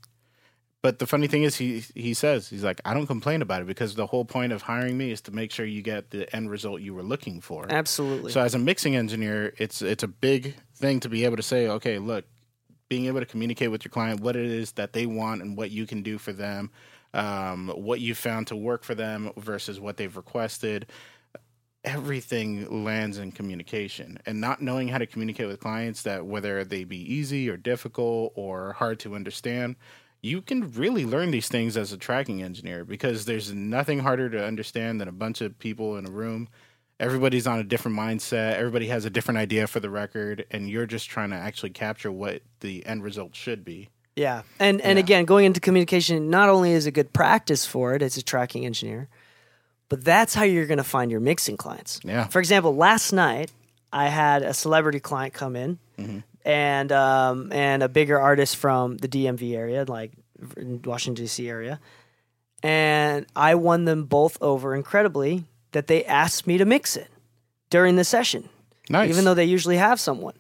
But 0.83 0.99
the 0.99 1.07
funny 1.07 1.27
thing 1.27 1.43
is, 1.43 1.57
he 1.57 1.85
he 1.95 2.15
says 2.15 2.49
he's 2.49 2.65
like, 2.65 2.81
I 2.87 2.95
don't 2.95 3.07
complain 3.07 3.43
about 3.43 3.61
it 3.61 3.67
because 3.67 3.95
the 3.97 4.07
whole 4.07 4.25
point 4.25 4.53
of 4.53 4.63
hiring 4.63 4.97
me 4.97 5.11
is 5.11 5.21
to 5.23 5.31
make 5.31 5.53
sure 5.53 5.67
you 5.67 5.83
get 5.83 6.11
the 6.11 6.35
end 6.35 6.51
result 6.51 6.81
you 6.81 6.95
were 6.95 7.03
looking 7.03 7.43
for. 7.43 7.67
Absolutely. 7.69 8.33
So 8.33 8.41
as 8.41 8.55
a 8.55 8.59
mixing 8.59 8.97
engineer, 8.97 9.53
it's 9.59 9.83
it's 9.83 10.03
a 10.03 10.09
big 10.09 10.55
thing 10.75 11.01
to 11.01 11.11
be 11.11 11.27
able 11.27 11.37
to 11.37 11.43
say, 11.43 11.69
okay, 11.69 11.99
look, 11.99 12.25
being 12.89 13.07
able 13.07 13.21
to 13.21 13.27
communicate 13.27 13.71
with 13.71 13.85
your 13.85 13.91
client 13.91 14.21
what 14.21 14.37
it 14.37 14.47
is 14.47 14.73
that 14.73 14.95
they 14.95 15.05
want 15.05 15.43
and 15.43 15.57
what 15.57 15.71
you 15.71 15.87
can 15.87 16.03
do 16.03 16.17
for 16.17 16.33
them, 16.33 16.71
um, 17.13 17.69
what 17.77 18.01
you 18.01 18.15
found 18.15 18.47
to 18.47 18.57
work 18.57 18.83
for 18.83 18.95
them 18.95 19.33
versus 19.37 19.79
what 19.79 19.99
they've 19.99 20.17
requested. 20.17 20.87
Everything 21.85 22.85
lands 22.85 23.17
in 23.17 23.33
communication 23.33 24.19
and 24.27 24.39
not 24.39 24.61
knowing 24.61 24.89
how 24.89 24.99
to 24.99 25.07
communicate 25.07 25.47
with 25.47 25.61
clients 25.61 26.03
that 26.03 26.27
whether 26.27 26.63
they 26.65 26.85
be 26.85 26.99
easy 27.15 27.49
or 27.49 27.57
difficult 27.57 28.33
or 28.35 28.75
hard 28.75 28.99
to 29.01 29.15
understand, 29.15 29.77
you 30.23 30.43
can 30.43 30.71
really 30.73 31.05
learn 31.07 31.31
these 31.31 31.49
things 31.49 31.77
as 31.77 31.93
a 31.93 31.97
tracking 31.97 32.43
engineer 32.43 32.85
because 32.85 33.25
there's 33.25 33.53
nothing 33.53 34.01
harder 34.01 34.29
to 34.31 34.45
understand 34.45 35.01
than 35.01 35.09
a 35.09 35.13
bunch 35.13 35.41
of 35.41 35.59
people 35.59 35.97
in 35.97 36.07
a 36.07 36.11
room. 36.11 36.49
Everybody's 36.99 37.47
on 37.47 37.59
a 37.59 37.65
different 37.65 37.97
mindset. 37.97 38.55
Everybody 38.57 38.89
has 38.89 39.07
a 39.07 39.11
different 39.11 39.39
idea 39.39 39.67
for 39.67 39.81
the 39.81 39.89
record, 39.89 40.45
and 40.51 40.69
you're 40.69 40.85
just 40.85 41.09
trying 41.09 41.31
to 41.31 41.37
actually 41.37 41.71
capture 41.71 42.13
what 42.13 42.43
the 42.61 42.85
end 42.85 43.03
result 43.03 43.35
should 43.35 43.65
be. 43.65 43.89
Yeah. 44.17 44.43
And 44.59 44.83
and 44.83 44.99
Yeah. 44.99 45.05
again, 45.05 45.25
going 45.25 45.47
into 45.47 45.61
communication 45.61 46.29
not 46.29 46.51
only 46.51 46.73
is 46.73 46.85
a 46.85 46.91
good 46.91 47.15
practice 47.15 47.65
for 47.65 47.95
it 47.95 48.03
as 48.03 48.19
a 48.19 48.23
tracking 48.23 48.67
engineer, 48.67 49.09
but 49.89 50.05
that's 50.05 50.35
how 50.35 50.43
you're 50.43 50.67
going 50.67 50.79
to 50.79 50.85
find 50.85 51.11
your 51.11 51.21
mixing 51.21 51.57
clients. 51.57 52.01
Yeah. 52.05 52.27
For 52.27 52.39
example, 52.39 52.77
last 52.77 53.13
night 53.13 53.51
I 53.93 54.09
had 54.09 54.43
a 54.43 54.53
celebrity 54.53 55.01
client 55.01 55.33
come 55.33 55.57
in 55.57 55.79
mm-hmm. 55.99 56.19
And 56.45 56.91
um, 56.93 57.53
and 57.53 57.83
a 57.83 57.89
bigger 57.89 58.19
artist 58.19 58.57
from 58.57 58.97
the 58.99 59.09
DMV 59.09 59.55
area, 59.57 59.85
like 59.87 60.13
Washington 60.85 61.25
D.C. 61.25 61.49
area, 61.49 61.81
and 62.63 63.27
I 63.37 63.55
won 63.55 63.85
them 63.85 64.05
both 64.05 64.39
over 64.41 64.75
incredibly 64.75 65.45
that 65.73 65.87
they 65.87 66.05
asked 66.05 66.47
me 66.47 66.59
to 66.59 66.65
mix 66.65 66.97
it 66.97 67.09
during 67.71 67.97
the 67.97 68.05
session 68.05 68.49
Nice. 68.89 69.09
even 69.09 69.25
though 69.25 69.35
they 69.35 69.45
usually 69.45 69.77
have 69.77 70.01
someone. 70.01 70.35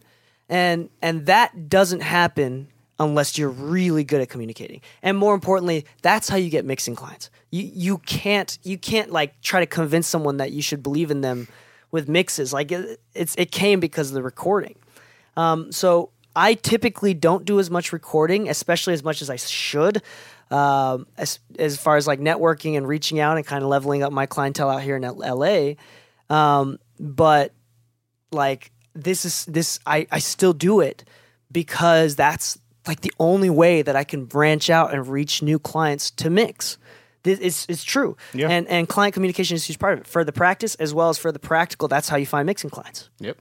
And 0.48 0.90
and 1.00 1.26
that 1.26 1.68
doesn't 1.68 2.00
happen 2.00 2.66
unless 2.98 3.38
you're 3.38 3.48
really 3.48 4.04
good 4.04 4.20
at 4.20 4.28
communicating. 4.28 4.80
And 5.02 5.16
more 5.16 5.34
importantly, 5.34 5.86
that's 6.02 6.28
how 6.28 6.36
you 6.36 6.50
get 6.50 6.64
mixing 6.64 6.96
clients. 6.96 7.30
You 7.50 7.70
you 7.72 7.98
can't 7.98 8.58
you 8.64 8.76
can't 8.76 9.12
like 9.12 9.40
try 9.40 9.60
to 9.60 9.66
convince 9.66 10.08
someone 10.08 10.38
that 10.38 10.50
you 10.50 10.60
should 10.62 10.82
believe 10.82 11.10
in 11.10 11.20
them 11.20 11.46
with 11.92 12.08
mixes. 12.08 12.52
Like 12.52 12.72
it, 12.72 13.00
it's 13.14 13.36
it 13.36 13.52
came 13.52 13.78
because 13.78 14.08
of 14.08 14.14
the 14.14 14.22
recording. 14.22 14.74
Um, 15.40 15.72
so 15.72 16.10
I 16.36 16.54
typically 16.54 17.14
don't 17.14 17.44
do 17.44 17.58
as 17.60 17.70
much 17.70 17.92
recording, 17.92 18.48
especially 18.48 18.92
as 18.92 19.02
much 19.02 19.22
as 19.22 19.30
I 19.30 19.36
should. 19.36 20.02
Um, 20.50 21.06
as 21.16 21.38
as 21.58 21.78
far 21.78 21.96
as 21.96 22.08
like 22.08 22.18
networking 22.18 22.76
and 22.76 22.86
reaching 22.86 23.20
out 23.20 23.36
and 23.36 23.46
kind 23.46 23.62
of 23.62 23.70
leveling 23.70 24.02
up 24.02 24.12
my 24.12 24.26
clientele 24.26 24.68
out 24.68 24.82
here 24.82 24.96
in 24.96 25.04
L- 25.04 25.16
LA. 25.16 25.74
Um, 26.28 26.78
but 26.98 27.54
like 28.32 28.72
this 28.94 29.24
is 29.24 29.44
this 29.46 29.78
I, 29.86 30.08
I 30.10 30.18
still 30.18 30.52
do 30.52 30.80
it 30.80 31.04
because 31.52 32.16
that's 32.16 32.58
like 32.86 33.02
the 33.02 33.12
only 33.20 33.48
way 33.48 33.82
that 33.82 33.94
I 33.94 34.02
can 34.02 34.24
branch 34.24 34.70
out 34.70 34.92
and 34.92 35.06
reach 35.06 35.40
new 35.40 35.60
clients 35.60 36.10
to 36.12 36.30
mix. 36.30 36.78
This 37.22 37.38
it's 37.40 37.66
it's 37.68 37.84
true. 37.84 38.16
Yeah. 38.34 38.48
And 38.48 38.66
and 38.66 38.88
client 38.88 39.14
communication 39.14 39.54
is 39.54 39.64
a 39.64 39.66
huge 39.68 39.78
part 39.78 39.94
of 39.94 40.00
it. 40.00 40.06
For 40.08 40.24
the 40.24 40.32
practice 40.32 40.74
as 40.76 40.92
well 40.92 41.10
as 41.10 41.16
for 41.18 41.30
the 41.30 41.38
practical, 41.38 41.86
that's 41.86 42.08
how 42.08 42.16
you 42.16 42.26
find 42.26 42.44
mixing 42.44 42.70
clients. 42.70 43.08
Yep. 43.20 43.38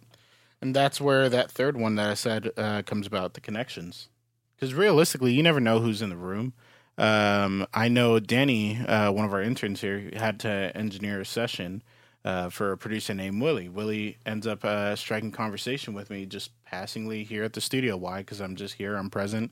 And 0.62 0.76
that's 0.76 1.00
where 1.00 1.30
that 1.30 1.52
third 1.52 1.78
one 1.78 1.96
that 1.96 2.10
I 2.10 2.14
said 2.16 2.52
uh, 2.58 2.82
comes 2.82 3.08
about 3.08 3.34
the 3.34 3.42
connections. 3.42 4.10
Because 4.56 4.74
realistically, 4.74 5.32
you 5.34 5.42
never 5.42 5.60
know 5.62 5.80
who's 5.80 6.02
in 6.02 6.10
the 6.10 6.18
room. 6.18 6.54
Um, 6.98 7.66
I 7.74 7.88
know 7.88 8.20
Danny, 8.20 8.78
uh, 8.78 9.12
one 9.12 9.24
of 9.24 9.34
our 9.34 9.42
interns 9.42 9.80
here, 9.80 10.10
had 10.14 10.40
to 10.42 10.72
engineer 10.76 11.22
a 11.22 11.26
session 11.26 11.82
uh, 12.26 12.50
for 12.50 12.74
a 12.74 12.78
producer 12.78 13.14
named 13.14 13.42
Willie. 13.42 13.70
Willie 13.70 14.18
ends 14.26 14.46
up 14.46 14.66
uh, 14.66 14.96
striking 14.98 15.32
conversation 15.32 15.94
with 15.94 16.10
me 16.10 16.26
just 16.26 16.52
passingly 16.66 17.24
here 17.24 17.46
at 17.46 17.54
the 17.54 17.62
studio. 17.62 17.96
Why? 17.96 18.20
Because 18.20 18.42
I'm 18.42 18.58
just 18.58 18.74
here, 18.74 18.96
I'm 18.98 19.10
present. 19.10 19.52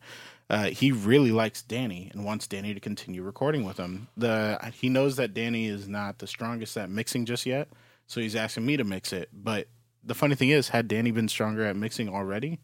Uh, 0.49 0.65
he 0.65 0.91
really 0.91 1.31
likes 1.31 1.61
Danny 1.61 2.09
and 2.13 2.25
wants 2.25 2.47
Danny 2.47 2.73
to 2.73 2.79
continue 2.79 3.21
recording 3.21 3.65
with 3.65 3.77
him. 3.77 4.07
The 4.17 4.59
he 4.73 4.89
knows 4.89 5.15
that 5.17 5.33
Danny 5.33 5.67
is 5.67 5.87
not 5.87 6.19
the 6.19 6.27
strongest 6.27 6.77
at 6.77 6.89
mixing 6.89 7.25
just 7.25 7.45
yet, 7.45 7.69
so 8.07 8.19
he's 8.19 8.35
asking 8.35 8.65
me 8.65 8.77
to 8.77 8.83
mix 8.83 9.11
it. 9.11 9.29
But 9.33 9.67
the 10.07 10.15
funny 10.15 10.35
thing 10.35 10.49
is, 10.49 10.69
had 10.69 10.87
Danny 10.87 11.11
been 11.11 11.27
stronger 11.27 11.65
at 11.65 11.75
mixing 11.75 12.09
already, 12.09 12.59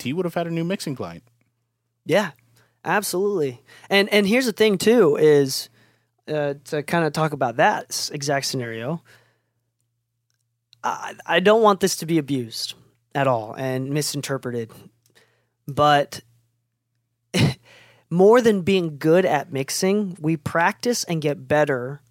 he 0.00 0.12
would 0.12 0.24
have 0.24 0.34
had 0.34 0.46
a 0.46 0.50
new 0.50 0.64
mixing 0.64 0.96
client. 0.96 1.22
Yeah, 2.04 2.32
absolutely. 2.84 3.62
And 3.90 4.08
and 4.12 4.26
here's 4.26 4.46
the 4.46 4.52
thing 4.52 4.78
too 4.78 5.16
is 5.16 5.68
uh, 6.28 6.54
to 6.64 6.82
kind 6.82 7.04
of 7.04 7.12
talk 7.12 7.32
about 7.32 7.56
that 7.56 8.10
exact 8.12 8.46
scenario. 8.46 9.02
I, 10.82 11.14
I 11.24 11.40
don't 11.40 11.62
want 11.62 11.80
this 11.80 11.96
to 11.96 12.06
be 12.06 12.18
abused 12.18 12.74
at 13.14 13.26
all 13.26 13.54
and 13.54 13.90
misinterpreted, 13.90 14.70
but 15.66 16.20
more 18.10 18.40
than 18.40 18.62
being 18.62 18.98
good 18.98 19.24
at 19.24 19.52
mixing, 19.52 20.16
we 20.20 20.36
practice 20.36 21.04
and 21.04 21.20
get 21.20 21.48
better 21.48 22.02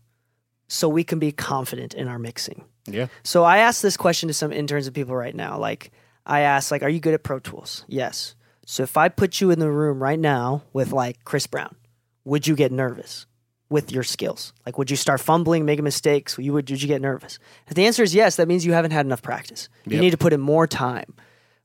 so 0.67 0.89
we 0.89 1.03
can 1.03 1.19
be 1.19 1.31
confident 1.31 1.93
in 1.93 2.07
our 2.07 2.19
mixing. 2.19 2.65
Yeah. 2.87 3.07
So 3.23 3.43
I 3.43 3.57
asked 3.57 3.81
this 3.81 3.97
question 3.97 4.27
to 4.27 4.33
some 4.33 4.51
interns 4.51 4.87
and 4.87 4.95
people 4.95 5.15
right 5.15 5.35
now. 5.35 5.57
Like 5.57 5.91
I 6.25 6.41
asked, 6.41 6.71
like, 6.71 6.83
are 6.83 6.89
you 6.89 6.99
good 6.99 7.13
at 7.13 7.23
Pro 7.23 7.39
Tools? 7.39 7.85
Yes. 7.87 8.35
So 8.65 8.83
if 8.83 8.97
I 8.97 9.09
put 9.09 9.41
you 9.41 9.51
in 9.51 9.59
the 9.59 9.69
room 9.69 10.01
right 10.01 10.19
now 10.19 10.63
with 10.73 10.91
like 10.91 11.23
Chris 11.23 11.47
Brown, 11.47 11.75
would 12.23 12.47
you 12.47 12.55
get 12.55 12.71
nervous 12.71 13.27
with 13.69 13.91
your 13.91 14.03
skills? 14.03 14.53
Like, 14.65 14.77
would 14.77 14.89
you 14.89 14.97
start 14.97 15.19
fumbling, 15.19 15.65
making 15.65 15.83
mistakes? 15.83 16.37
You 16.39 16.53
would, 16.53 16.69
would 16.69 16.81
you 16.81 16.87
get 16.87 17.01
nervous? 17.01 17.39
If 17.67 17.75
the 17.75 17.85
answer 17.85 18.03
is 18.03 18.15
yes, 18.15 18.35
that 18.37 18.47
means 18.47 18.65
you 18.65 18.73
haven't 18.73 18.91
had 18.91 19.05
enough 19.05 19.21
practice. 19.21 19.69
You 19.85 19.99
need 19.99 20.11
to 20.11 20.17
put 20.17 20.33
in 20.33 20.41
more 20.41 20.67
time, 20.67 21.13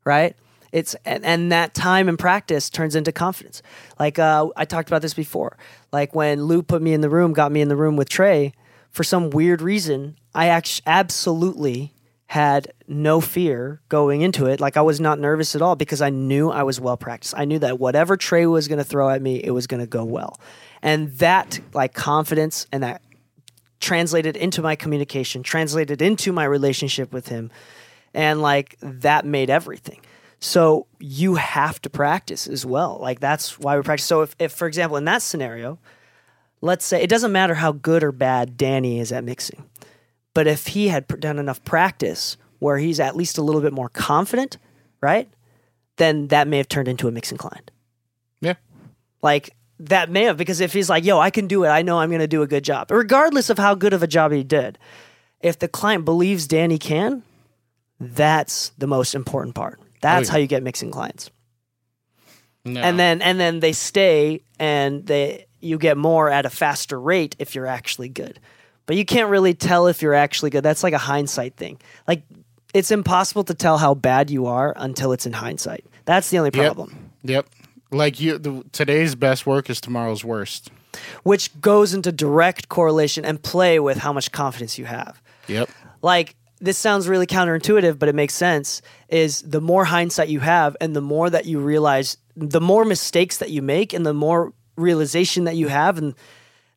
right? 0.04 0.36
It's 0.72 0.94
and, 1.04 1.24
and 1.24 1.52
that 1.52 1.74
time 1.74 2.08
and 2.08 2.18
practice 2.18 2.70
turns 2.70 2.94
into 2.94 3.12
confidence. 3.12 3.62
Like 3.98 4.18
uh, 4.18 4.48
I 4.56 4.64
talked 4.64 4.88
about 4.88 5.02
this 5.02 5.14
before. 5.14 5.56
Like 5.92 6.14
when 6.14 6.44
Lou 6.44 6.62
put 6.62 6.80
me 6.80 6.92
in 6.92 7.00
the 7.00 7.10
room, 7.10 7.32
got 7.32 7.50
me 7.50 7.60
in 7.60 7.68
the 7.68 7.76
room 7.76 7.96
with 7.96 8.08
Trey, 8.08 8.52
for 8.90 9.04
some 9.04 9.30
weird 9.30 9.62
reason, 9.62 10.16
I 10.34 10.46
act- 10.46 10.82
absolutely 10.86 11.94
had 12.26 12.72
no 12.86 13.20
fear 13.20 13.80
going 13.88 14.20
into 14.20 14.46
it. 14.46 14.60
Like 14.60 14.76
I 14.76 14.82
was 14.82 15.00
not 15.00 15.18
nervous 15.18 15.56
at 15.56 15.62
all 15.62 15.74
because 15.74 16.00
I 16.00 16.10
knew 16.10 16.50
I 16.50 16.62
was 16.62 16.80
well 16.80 16.96
practiced. 16.96 17.34
I 17.36 17.44
knew 17.44 17.58
that 17.58 17.80
whatever 17.80 18.16
Trey 18.16 18.46
was 18.46 18.68
going 18.68 18.78
to 18.78 18.84
throw 18.84 19.10
at 19.10 19.20
me, 19.20 19.42
it 19.42 19.50
was 19.50 19.66
going 19.66 19.80
to 19.80 19.86
go 19.86 20.04
well. 20.04 20.40
And 20.80 21.10
that 21.18 21.58
like 21.74 21.92
confidence 21.92 22.68
and 22.70 22.84
that 22.84 23.02
translated 23.80 24.36
into 24.36 24.62
my 24.62 24.76
communication, 24.76 25.42
translated 25.42 26.00
into 26.00 26.32
my 26.32 26.44
relationship 26.44 27.12
with 27.12 27.26
him. 27.26 27.50
And 28.14 28.40
like 28.40 28.76
that 28.80 29.24
made 29.24 29.50
everything. 29.50 30.00
So 30.38 30.86
you 31.00 31.34
have 31.34 31.82
to 31.82 31.90
practice 31.90 32.46
as 32.46 32.64
well. 32.64 32.98
Like 33.00 33.18
that's 33.18 33.58
why 33.58 33.76
we 33.76 33.82
practice. 33.82 34.06
So 34.06 34.22
if, 34.22 34.36
if 34.38 34.52
for 34.52 34.68
example, 34.68 34.96
in 34.96 35.04
that 35.06 35.22
scenario, 35.22 35.80
let's 36.60 36.84
say 36.84 37.02
it 37.02 37.10
doesn't 37.10 37.32
matter 37.32 37.54
how 37.54 37.72
good 37.72 38.02
or 38.02 38.12
bad 38.12 38.56
Danny 38.56 39.00
is 39.00 39.12
at 39.12 39.24
mixing, 39.24 39.64
but 40.34 40.46
if 40.46 40.68
he 40.68 40.88
had 40.88 41.06
done 41.20 41.38
enough 41.38 41.62
practice 41.64 42.36
where 42.58 42.78
he's 42.78 43.00
at 43.00 43.16
least 43.16 43.38
a 43.38 43.42
little 43.42 43.60
bit 43.60 43.72
more 43.72 43.88
confident, 43.88 44.58
right? 45.00 45.28
Then 45.96 46.28
that 46.28 46.48
may 46.48 46.58
have 46.58 46.68
turned 46.68 46.88
into 46.88 47.08
a 47.08 47.10
mixing 47.10 47.38
client. 47.38 47.70
Yeah. 48.40 48.54
Like 49.22 49.54
that 49.80 50.10
may 50.10 50.24
have 50.24 50.36
because 50.36 50.60
if 50.60 50.72
he's 50.72 50.90
like, 50.90 51.04
"Yo, 51.04 51.18
I 51.18 51.30
can 51.30 51.46
do 51.46 51.64
it. 51.64 51.68
I 51.68 51.82
know 51.82 51.98
I'm 51.98 52.10
going 52.10 52.20
to 52.20 52.28
do 52.28 52.42
a 52.42 52.46
good 52.46 52.64
job." 52.64 52.90
Regardless 52.90 53.50
of 53.50 53.58
how 53.58 53.74
good 53.74 53.92
of 53.92 54.02
a 54.02 54.06
job 54.06 54.32
he 54.32 54.44
did. 54.44 54.78
If 55.40 55.58
the 55.58 55.68
client 55.68 56.04
believes 56.04 56.46
Danny 56.46 56.78
can, 56.78 57.22
that's 57.98 58.72
the 58.76 58.86
most 58.86 59.14
important 59.14 59.54
part. 59.54 59.80
That's 60.02 60.28
oh, 60.28 60.32
yeah. 60.32 60.32
how 60.32 60.38
you 60.38 60.46
get 60.46 60.62
mixing 60.62 60.90
clients 60.90 61.30
No. 62.64 62.80
and 62.80 62.98
then 62.98 63.22
and 63.22 63.38
then 63.40 63.60
they 63.60 63.72
stay 63.72 64.40
and 64.58 65.06
they 65.06 65.46
you 65.60 65.78
get 65.78 65.96
more 65.96 66.30
at 66.30 66.46
a 66.46 66.50
faster 66.50 67.00
rate 67.00 67.36
if 67.38 67.54
you're 67.54 67.66
actually 67.66 68.08
good 68.08 68.38
but 68.86 68.96
you 68.96 69.04
can't 69.04 69.30
really 69.30 69.54
tell 69.54 69.86
if 69.86 70.02
you're 70.02 70.14
actually 70.14 70.50
good 70.50 70.62
that's 70.62 70.82
like 70.82 70.92
a 70.94 70.98
hindsight 70.98 71.54
thing 71.56 71.78
like 72.08 72.22
it's 72.74 72.90
impossible 72.90 73.44
to 73.44 73.54
tell 73.54 73.78
how 73.78 73.94
bad 73.94 74.30
you 74.30 74.46
are 74.46 74.72
until 74.76 75.12
it's 75.12 75.26
in 75.26 75.32
hindsight 75.32 75.84
that's 76.04 76.30
the 76.30 76.38
only 76.38 76.50
Yep. 76.54 76.64
problem 76.66 77.10
Yep. 77.22 77.46
Like 77.92 78.20
you, 78.20 78.38
the, 78.38 78.64
today's 78.72 79.14
best 79.16 79.46
work 79.46 79.68
is 79.68 79.80
tomorrow's 79.80 80.24
worst. 80.24 80.70
which 81.24 81.60
goes 81.60 81.92
into 81.92 82.12
direct 82.12 82.68
correlation 82.68 83.24
and 83.24 83.42
play 83.42 83.80
with 83.80 83.98
how 83.98 84.12
much 84.12 84.30
confidence 84.32 84.78
you 84.78 84.84
have 84.84 85.20
Yep. 85.48 85.68
like 86.02 86.36
this 86.62 86.76
sounds 86.76 87.08
really 87.08 87.26
counterintuitive, 87.26 87.98
but 87.98 88.10
it 88.10 88.14
makes 88.14 88.34
sense. 88.34 88.82
Is 89.08 89.40
the 89.40 89.62
more 89.62 89.86
hindsight 89.86 90.28
you 90.28 90.40
have, 90.40 90.76
and 90.78 90.94
the 90.94 91.00
more 91.00 91.30
that 91.30 91.46
you 91.46 91.58
realize, 91.58 92.18
the 92.36 92.60
more 92.60 92.84
mistakes 92.84 93.38
that 93.38 93.48
you 93.48 93.62
make, 93.62 93.94
and 93.94 94.04
the 94.04 94.12
more 94.12 94.52
realization 94.80 95.44
that 95.44 95.56
you 95.56 95.68
have, 95.68 95.98
and 95.98 96.14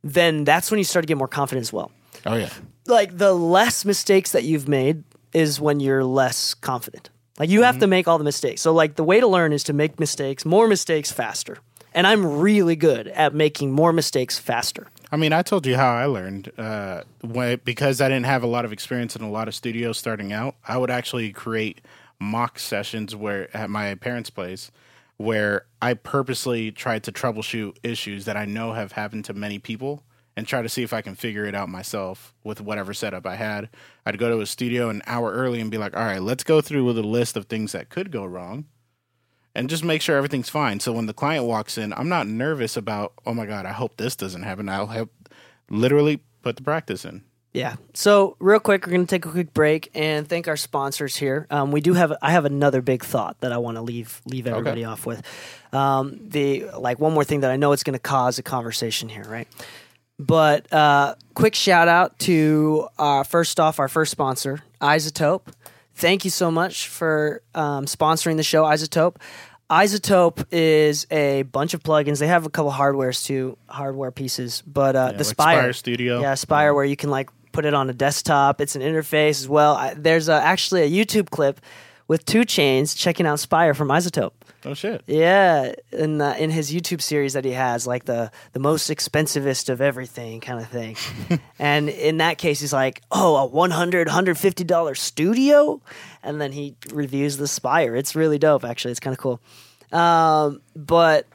then 0.03 0.43
that's 0.43 0.69
when 0.69 0.77
you 0.77 0.83
start 0.83 1.03
to 1.03 1.07
get 1.07 1.17
more 1.17 1.27
confident 1.27 1.63
as 1.63 1.73
well. 1.73 1.91
Oh 2.25 2.35
yeah. 2.35 2.49
Like 2.85 3.17
the 3.17 3.33
less 3.33 3.85
mistakes 3.85 4.31
that 4.33 4.43
you've 4.43 4.67
made 4.67 5.03
is 5.33 5.59
when 5.59 5.79
you're 5.79 6.03
less 6.03 6.53
confident. 6.53 7.09
Like 7.39 7.49
you 7.49 7.63
have 7.63 7.79
to 7.79 7.87
make 7.87 8.07
all 8.07 8.17
the 8.17 8.23
mistakes. 8.23 8.61
So 8.61 8.73
like 8.73 8.95
the 8.95 9.03
way 9.03 9.19
to 9.19 9.27
learn 9.27 9.53
is 9.53 9.63
to 9.63 9.73
make 9.73 9.99
mistakes, 9.99 10.45
more 10.45 10.67
mistakes 10.67 11.11
faster. 11.11 11.57
And 11.93 12.05
I'm 12.05 12.25
really 12.39 12.75
good 12.75 13.07
at 13.07 13.33
making 13.33 13.71
more 13.71 13.93
mistakes 13.93 14.37
faster. 14.37 14.87
I 15.11 15.17
mean, 15.17 15.31
I 15.31 15.43
told 15.43 15.65
you 15.65 15.75
how 15.75 15.93
I 15.95 16.05
learned. 16.05 16.51
Uh, 16.57 17.03
when, 17.21 17.59
because 17.63 18.01
I 18.01 18.09
didn't 18.09 18.25
have 18.25 18.43
a 18.43 18.47
lot 18.47 18.65
of 18.65 18.73
experience 18.73 19.15
in 19.15 19.21
a 19.21 19.29
lot 19.29 19.47
of 19.47 19.55
studios 19.55 19.97
starting 19.97 20.33
out, 20.33 20.55
I 20.67 20.77
would 20.77 20.89
actually 20.89 21.31
create 21.31 21.81
mock 22.19 22.57
sessions 22.57 23.15
where 23.15 23.55
at 23.55 23.69
my 23.69 23.95
parents' 23.95 24.29
place 24.29 24.71
where 25.17 25.65
I 25.81 25.93
purposely 25.93 26.71
tried 26.71 27.03
to 27.03 27.11
troubleshoot 27.11 27.77
issues 27.83 28.25
that 28.25 28.37
I 28.37 28.45
know 28.45 28.73
have 28.73 28.93
happened 28.93 29.25
to 29.25 29.33
many 29.33 29.59
people 29.59 30.03
and 30.35 30.47
try 30.47 30.61
to 30.63 30.69
see 30.69 30.81
if 30.81 30.93
I 30.93 31.01
can 31.01 31.13
figure 31.15 31.45
it 31.45 31.53
out 31.53 31.69
myself 31.69 32.33
with 32.43 32.59
whatever 32.59 32.93
setup 32.93 33.25
I 33.27 33.35
had. 33.35 33.69
I'd 34.05 34.17
go 34.17 34.29
to 34.29 34.41
a 34.41 34.47
studio 34.47 34.89
an 34.89 35.03
hour 35.05 35.31
early 35.31 35.61
and 35.61 35.69
be 35.69 35.77
like, 35.77 35.95
all 35.95 36.03
right, 36.03 36.21
let's 36.21 36.43
go 36.43 36.59
through 36.61 36.85
with 36.85 36.97
a 36.97 37.03
list 37.03 37.37
of 37.37 37.45
things 37.45 37.71
that 37.73 37.89
could 37.89 38.11
go 38.11 38.25
wrong. 38.25 38.65
and 39.55 39.69
just 39.69 39.83
make 39.83 40.01
sure 40.01 40.17
everything's 40.17 40.49
fine. 40.49 40.79
So 40.79 40.91
when 40.93 41.05
the 41.05 41.13
client 41.13 41.45
walks 41.45 41.77
in, 41.77 41.93
I'm 41.93 42.09
not 42.09 42.27
nervous 42.27 42.75
about, 42.75 43.13
oh 43.25 43.33
my 43.33 43.45
God, 43.45 43.65
I 43.65 43.71
hope 43.71 43.97
this 43.97 44.15
doesn't 44.15 44.43
happen. 44.43 44.67
I'll 44.69 44.87
have 44.87 45.09
literally 45.69 46.21
put 46.41 46.55
the 46.55 46.63
practice 46.63 47.05
in. 47.05 47.23
Yeah. 47.53 47.75
So 47.93 48.35
real 48.39 48.59
quick, 48.59 48.85
we're 48.85 48.93
going 48.93 49.05
to 49.05 49.09
take 49.09 49.25
a 49.25 49.31
quick 49.31 49.53
break 49.53 49.91
and 49.93 50.27
thank 50.27 50.47
our 50.47 50.57
sponsors 50.57 51.15
here. 51.15 51.45
Um, 51.51 51.71
we 51.71 51.81
do 51.81 51.93
have 51.93 52.11
I 52.21 52.31
have 52.31 52.45
another 52.45 52.81
big 52.81 53.03
thought 53.03 53.39
that 53.41 53.51
I 53.51 53.59
want 53.59 53.77
to 53.77 53.81
leave 53.81 54.21
leave 54.25 54.47
everybody 54.47 54.83
off 54.85 55.05
with. 55.05 55.21
Um, 55.71 56.19
the 56.29 56.65
like 56.77 56.99
one 56.99 57.13
more 57.13 57.23
thing 57.23 57.41
that 57.41 57.51
I 57.51 57.57
know 57.57 57.71
it's 57.71 57.83
going 57.83 57.93
to 57.93 57.99
cause 57.99 58.39
a 58.39 58.43
conversation 58.43 59.07
here, 59.07 59.23
right? 59.23 59.47
But 60.17 60.71
uh, 60.73 61.15
quick 61.35 61.53
shout 61.53 61.87
out 61.87 62.17
to 62.19 62.87
uh, 62.97 63.23
first 63.23 63.59
off 63.59 63.79
our 63.79 63.87
first 63.87 64.11
sponsor, 64.11 64.59
iZotope. 64.81 65.41
Thank 65.95 66.23
you 66.25 66.31
so 66.31 66.49
much 66.49 66.87
for 66.87 67.41
um, 67.53 67.85
sponsoring 67.85 68.37
the 68.37 68.43
show, 68.43 68.63
iZotope. 68.63 69.17
iZotope 69.69 70.45
is 70.51 71.05
a 71.11 71.43
bunch 71.43 71.73
of 71.73 71.83
plugins. 71.83 72.19
They 72.19 72.27
have 72.27 72.45
a 72.47 72.49
couple 72.49 72.71
hardwares 72.71 73.23
too, 73.25 73.57
hardware 73.67 74.11
pieces. 74.11 74.63
But 74.65 74.95
uh, 74.95 75.11
the 75.11 75.17
like 75.17 75.25
Spire, 75.25 75.57
Spire 75.57 75.73
Studio. 75.73 76.21
yeah, 76.21 76.33
Spire, 76.35 76.73
where 76.73 76.85
you 76.85 76.95
can 76.95 77.09
like 77.09 77.29
put 77.53 77.65
it 77.65 77.73
on 77.73 77.89
a 77.89 77.93
desktop. 77.93 78.59
It's 78.59 78.75
an 78.75 78.81
interface 78.81 79.41
as 79.41 79.47
well. 79.47 79.75
I, 79.75 79.93
there's 79.93 80.27
uh, 80.27 80.39
actually 80.43 80.81
a 80.81 80.89
YouTube 81.05 81.29
clip 81.29 81.61
with 82.07 82.25
2 82.25 82.41
Chainz 82.41 82.97
checking 82.97 83.25
out 83.25 83.39
Spire 83.39 83.73
from 83.73 83.87
iZotope. 83.87 84.33
Oh 84.65 84.73
shit. 84.73 85.03
Yeah, 85.07 85.73
in 85.91 86.21
uh, 86.21 86.35
in 86.39 86.49
his 86.49 86.71
YouTube 86.71 87.01
series 87.01 87.33
that 87.33 87.43
he 87.43 87.51
has, 87.51 87.85
like 87.85 88.05
the 88.05 88.31
the 88.53 88.59
most 88.59 88.89
expensivest 88.89 89.67
of 89.67 89.81
everything 89.81 90.39
kind 90.39 90.59
of 90.61 90.69
thing. 90.69 90.95
and 91.59 91.89
in 91.89 92.17
that 92.17 92.37
case, 92.37 92.61
he's 92.61 92.71
like, 92.71 93.01
"Oh, 93.11 93.35
a 93.35 93.45
100 93.45 94.07
150 94.07 94.63
dollar 94.63 94.95
studio," 94.95 95.81
and 96.23 96.39
then 96.39 96.53
he 96.53 96.75
reviews 96.93 97.35
the 97.35 97.47
Spire. 97.47 97.95
It's 97.97 98.15
really 98.15 98.39
dope, 98.39 98.63
actually. 98.63 98.91
It's 98.91 99.01
kind 99.01 99.13
of 99.13 99.19
cool. 99.19 99.41
Um, 99.91 100.61
but 100.77 101.27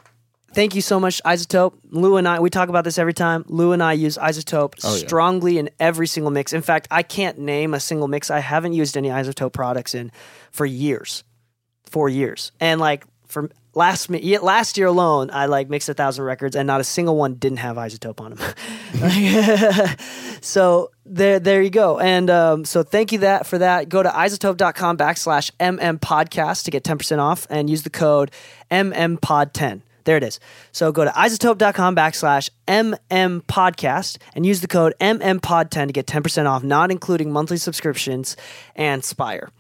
thank 0.53 0.75
you 0.75 0.81
so 0.83 0.99
much, 1.01 1.23
iZotope. 1.25 1.75
Lou 1.91 2.17
and 2.17 2.27
I, 2.29 2.41
we 2.41 2.51
talk 2.51 2.69
about 2.69 2.85
this 2.85 2.99
every 2.99 3.15
time. 3.15 3.45
Lou 3.49 3.73
and 3.73 3.83
I 3.83 3.93
use 3.95 4.17
iZotope 4.19 4.75
Oh, 4.85 4.93
yeah. 4.95 5.07
strongly 5.07 5.59
in 5.59 5.71
every 5.79 6.07
single 6.07 6.31
mix. 6.31 6.53
In 6.53 6.63
fact, 6.63 6.89
I 6.91 7.03
can't 7.03 7.39
name 7.39 7.75
a 7.75 7.81
single 7.81 8.09
mix 8.09 8.31
I 8.31 8.41
haven't 8.41 8.73
used 8.75 8.97
any 8.97 9.09
iZotope 9.09 9.53
products 9.53 9.95
in 9.95 10.11
for 10.51 10.67
years, 10.67 11.25
four 11.85 12.09
years, 12.09 12.53
and 12.61 12.81
like 12.81 13.05
for 13.27 13.51
last 13.75 14.11
last 14.11 14.77
year 14.79 14.87
alone, 14.87 15.31
I 15.33 15.47
like 15.47 15.69
mixed 15.69 15.89
a 15.89 15.95
thousand 15.95 16.25
records, 16.25 16.57
and 16.57 16.67
not 16.67 16.81
a 16.81 16.85
single 16.85 17.17
one 17.17 17.35
didn't 17.35 17.59
have 17.59 17.77
iZotope 17.77 18.21
on 18.21 18.35
them. 18.35 19.97
so 20.41 20.91
there, 21.05 21.39
there 21.39 21.63
you 21.63 21.71
go. 21.71 21.99
And 21.99 22.31
um, 22.31 22.65
so 22.65 22.83
thank 22.83 23.13
you 23.13 23.19
that 23.19 23.47
for 23.47 23.59
that. 23.59 23.89
Go 23.89 24.03
to 24.03 24.09
isotope.com 24.09 24.97
backslash 24.97 25.51
mm 25.61 25.99
podcast 26.01 26.65
to 26.65 26.71
get 26.71 26.85
ten 26.85 26.99
percent 26.99 27.21
off, 27.21 27.47
and 27.51 27.69
use 27.71 27.83
the 27.83 27.91
code 27.91 28.31
mmpod10. 28.71 29.83
There 30.09 30.17
it 30.17 30.23
is. 30.23 30.41
So 30.73 30.91
go 30.91 31.05
to 31.05 31.11
isotope.com 31.11 31.95
backslash 31.95 32.49
mm 32.67 33.43
podcast 33.43 34.17
and 34.35 34.47
use 34.47 34.63
the 34.63 34.67
code 34.67 34.95
mmpod10 35.03 35.89
to 35.89 35.93
get 35.93 36.07
10% 36.07 36.47
off, 36.47 36.63
not 36.63 36.91
including 36.91 37.31
monthly 37.31 37.59
subscriptions 37.59 38.35
and 38.75 39.05
Spire. 39.05 39.51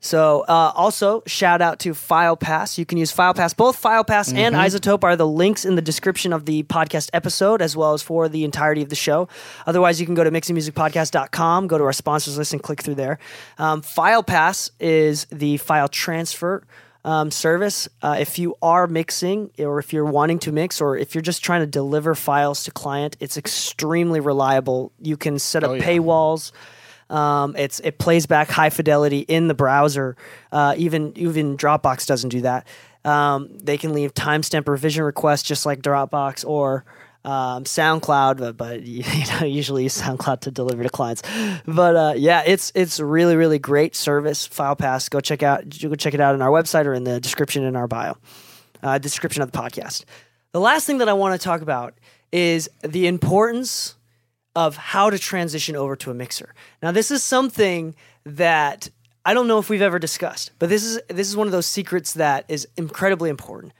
So 0.00 0.46
uh, 0.48 0.72
also 0.74 1.22
shout 1.26 1.60
out 1.60 1.78
to 1.80 1.92
FilePass. 1.92 2.78
You 2.78 2.86
can 2.86 2.96
use 2.96 3.12
FilePass. 3.12 3.54
Both 3.54 3.82
FilePass 3.82 4.34
and 4.34 4.54
iZotope 4.54 5.04
are 5.04 5.14
the 5.14 5.26
links 5.26 5.66
in 5.66 5.74
the 5.74 5.82
description 5.82 6.32
of 6.32 6.46
the 6.46 6.62
podcast 6.62 7.10
episode, 7.12 7.60
as 7.60 7.76
well 7.76 7.92
as 7.92 8.00
for 8.00 8.30
the 8.30 8.44
entirety 8.44 8.80
of 8.80 8.88
the 8.88 8.96
show. 8.96 9.28
Otherwise, 9.66 10.00
you 10.00 10.06
can 10.06 10.14
go 10.14 10.24
to 10.24 10.30
mixingmusicpodcast.com, 10.30 11.66
go 11.66 11.76
to 11.76 11.84
our 11.84 11.92
sponsors 11.92 12.38
list, 12.38 12.54
and 12.54 12.62
click 12.62 12.82
through 12.82 12.94
there. 12.94 13.18
Um, 13.58 13.82
FilePass 13.82 14.70
is 14.80 15.26
the 15.26 15.58
file 15.58 15.88
transfer 15.88 16.64
um, 17.04 17.30
service. 17.30 17.88
Uh, 18.00 18.16
if 18.20 18.38
you 18.38 18.54
are 18.62 18.86
mixing, 18.86 19.50
or 19.58 19.78
if 19.78 19.92
you're 19.92 20.04
wanting 20.04 20.38
to 20.40 20.52
mix, 20.52 20.80
or 20.80 20.96
if 20.96 21.14
you're 21.14 21.22
just 21.22 21.42
trying 21.44 21.60
to 21.60 21.66
deliver 21.66 22.14
files 22.14 22.64
to 22.64 22.70
client, 22.70 23.16
it's 23.20 23.36
extremely 23.36 24.20
reliable. 24.20 24.92
You 25.00 25.16
can 25.16 25.38
set 25.38 25.64
up 25.64 25.70
Oh, 25.70 25.74
yeah. 25.74 25.84
paywalls. 25.84 26.52
Um, 27.10 27.56
it's 27.56 27.78
it 27.80 27.98
plays 27.98 28.26
back 28.26 28.48
high 28.50 28.70
fidelity 28.70 29.18
in 29.20 29.48
the 29.48 29.54
browser. 29.54 30.16
Uh, 30.50 30.74
even 30.78 31.12
even 31.16 31.56
Dropbox 31.56 32.06
doesn't 32.06 32.30
do 32.30 32.40
that. 32.42 32.66
Um, 33.04 33.48
they 33.58 33.76
can 33.76 33.92
leave 33.92 34.14
timestamp 34.14 34.68
revision 34.68 35.04
requests 35.04 35.42
just 35.42 35.66
like 35.66 35.82
Dropbox 35.82 36.46
or 36.46 36.84
um, 37.24 37.64
SoundCloud, 37.64 38.56
but, 38.56 38.82
you 38.86 39.04
know 39.32 39.46
usually 39.46 39.84
use 39.84 40.00
SoundCloud 40.00 40.40
to 40.40 40.50
deliver 40.50 40.82
to 40.82 40.90
clients. 40.90 41.22
But 41.66 41.96
uh, 41.96 42.14
yeah, 42.16 42.42
it's 42.44 42.72
it's 42.74 42.98
a 42.98 43.04
really 43.04 43.36
really 43.36 43.58
great 43.58 43.94
service. 43.94 44.48
FilePass, 44.48 45.10
go 45.10 45.20
check 45.20 45.42
out 45.42 45.64
go 45.80 45.94
check 45.94 46.14
it 46.14 46.20
out 46.20 46.34
on 46.34 46.42
our 46.42 46.50
website 46.50 46.86
or 46.86 46.94
in 46.94 47.04
the 47.04 47.20
description 47.20 47.64
in 47.64 47.76
our 47.76 47.86
bio, 47.86 48.16
uh, 48.82 48.98
description 48.98 49.42
of 49.42 49.52
the 49.52 49.58
podcast. 49.58 50.04
The 50.52 50.60
last 50.60 50.86
thing 50.86 50.98
that 50.98 51.08
I 51.08 51.14
want 51.14 51.40
to 51.40 51.42
talk 51.42 51.62
about 51.62 51.94
is 52.30 52.68
the 52.82 53.06
importance 53.06 53.96
of 54.54 54.76
how 54.76 55.10
to 55.10 55.18
transition 55.18 55.76
over 55.76 55.96
to 55.96 56.10
a 56.10 56.14
mixer. 56.14 56.54
Now, 56.82 56.92
this 56.92 57.10
is 57.10 57.22
something 57.22 57.94
that 58.24 58.90
I 59.24 59.34
don't 59.34 59.46
know 59.46 59.58
if 59.58 59.70
we've 59.70 59.82
ever 59.82 59.98
discussed, 59.98 60.50
but 60.58 60.68
this 60.68 60.84
is 60.84 61.00
this 61.08 61.28
is 61.28 61.36
one 61.36 61.46
of 61.46 61.52
those 61.52 61.66
secrets 61.66 62.14
that 62.14 62.44
is 62.48 62.68
incredibly 62.76 63.30
important. 63.30 63.72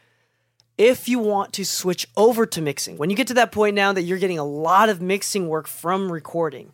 If 0.78 1.08
you 1.08 1.18
want 1.18 1.52
to 1.54 1.64
switch 1.64 2.08
over 2.16 2.46
to 2.46 2.62
mixing, 2.62 2.96
when 2.96 3.10
you 3.10 3.16
get 3.16 3.26
to 3.28 3.34
that 3.34 3.52
point 3.52 3.74
now 3.74 3.92
that 3.92 4.02
you're 4.02 4.18
getting 4.18 4.38
a 4.38 4.44
lot 4.44 4.88
of 4.88 5.02
mixing 5.02 5.48
work 5.48 5.66
from 5.66 6.10
recording, 6.10 6.72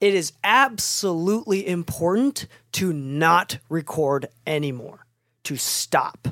it 0.00 0.14
is 0.14 0.32
absolutely 0.42 1.66
important 1.66 2.46
to 2.72 2.92
not 2.92 3.58
record 3.68 4.26
anymore, 4.46 5.06
to 5.44 5.56
stop 5.56 6.28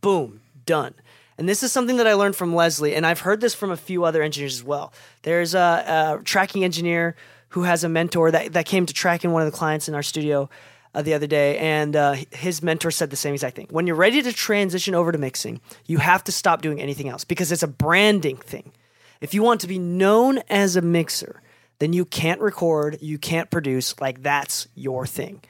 boom, 0.00 0.40
done. 0.64 0.94
And 1.38 1.48
this 1.48 1.62
is 1.62 1.72
something 1.72 1.96
that 1.98 2.06
I 2.06 2.14
learned 2.14 2.36
from 2.36 2.54
Leslie, 2.54 2.94
and 2.94 3.06
I've 3.06 3.20
heard 3.20 3.40
this 3.40 3.54
from 3.54 3.70
a 3.70 3.76
few 3.76 4.04
other 4.04 4.22
engineers 4.22 4.56
as 4.56 4.64
well. 4.64 4.92
There's 5.22 5.54
a, 5.54 6.18
a 6.18 6.24
tracking 6.24 6.64
engineer 6.64 7.16
who 7.50 7.62
has 7.62 7.84
a 7.84 7.88
mentor 7.88 8.30
that, 8.30 8.52
that 8.52 8.66
came 8.66 8.86
to 8.86 8.94
track 8.94 9.24
in 9.24 9.32
one 9.32 9.42
of 9.42 9.50
the 9.50 9.56
clients 9.56 9.88
in 9.88 9.94
our 9.94 10.02
studio 10.02 10.48
uh, 10.96 11.02
the 11.02 11.12
other 11.12 11.26
day, 11.26 11.58
and 11.58 11.94
uh, 11.94 12.16
his 12.30 12.62
mentor 12.62 12.90
said 12.90 13.10
the 13.10 13.16
same 13.16 13.34
exact 13.34 13.54
thing. 13.54 13.66
When 13.70 13.86
you're 13.86 13.96
ready 13.96 14.22
to 14.22 14.32
transition 14.32 14.94
over 14.94 15.12
to 15.12 15.18
mixing, 15.18 15.60
you 15.84 15.98
have 15.98 16.24
to 16.24 16.32
stop 16.32 16.62
doing 16.62 16.80
anything 16.80 17.10
else 17.10 17.22
because 17.22 17.52
it's 17.52 17.62
a 17.62 17.68
branding 17.68 18.38
thing. 18.38 18.72
If 19.20 19.34
you 19.34 19.42
want 19.42 19.60
to 19.60 19.66
be 19.66 19.78
known 19.78 20.38
as 20.48 20.74
a 20.74 20.80
mixer, 20.80 21.42
then 21.80 21.92
you 21.92 22.06
can't 22.06 22.40
record, 22.40 22.96
you 23.02 23.18
can't 23.18 23.50
produce, 23.50 23.94
like 24.00 24.22
that's 24.22 24.68
your 24.74 25.06
thing. 25.06 25.42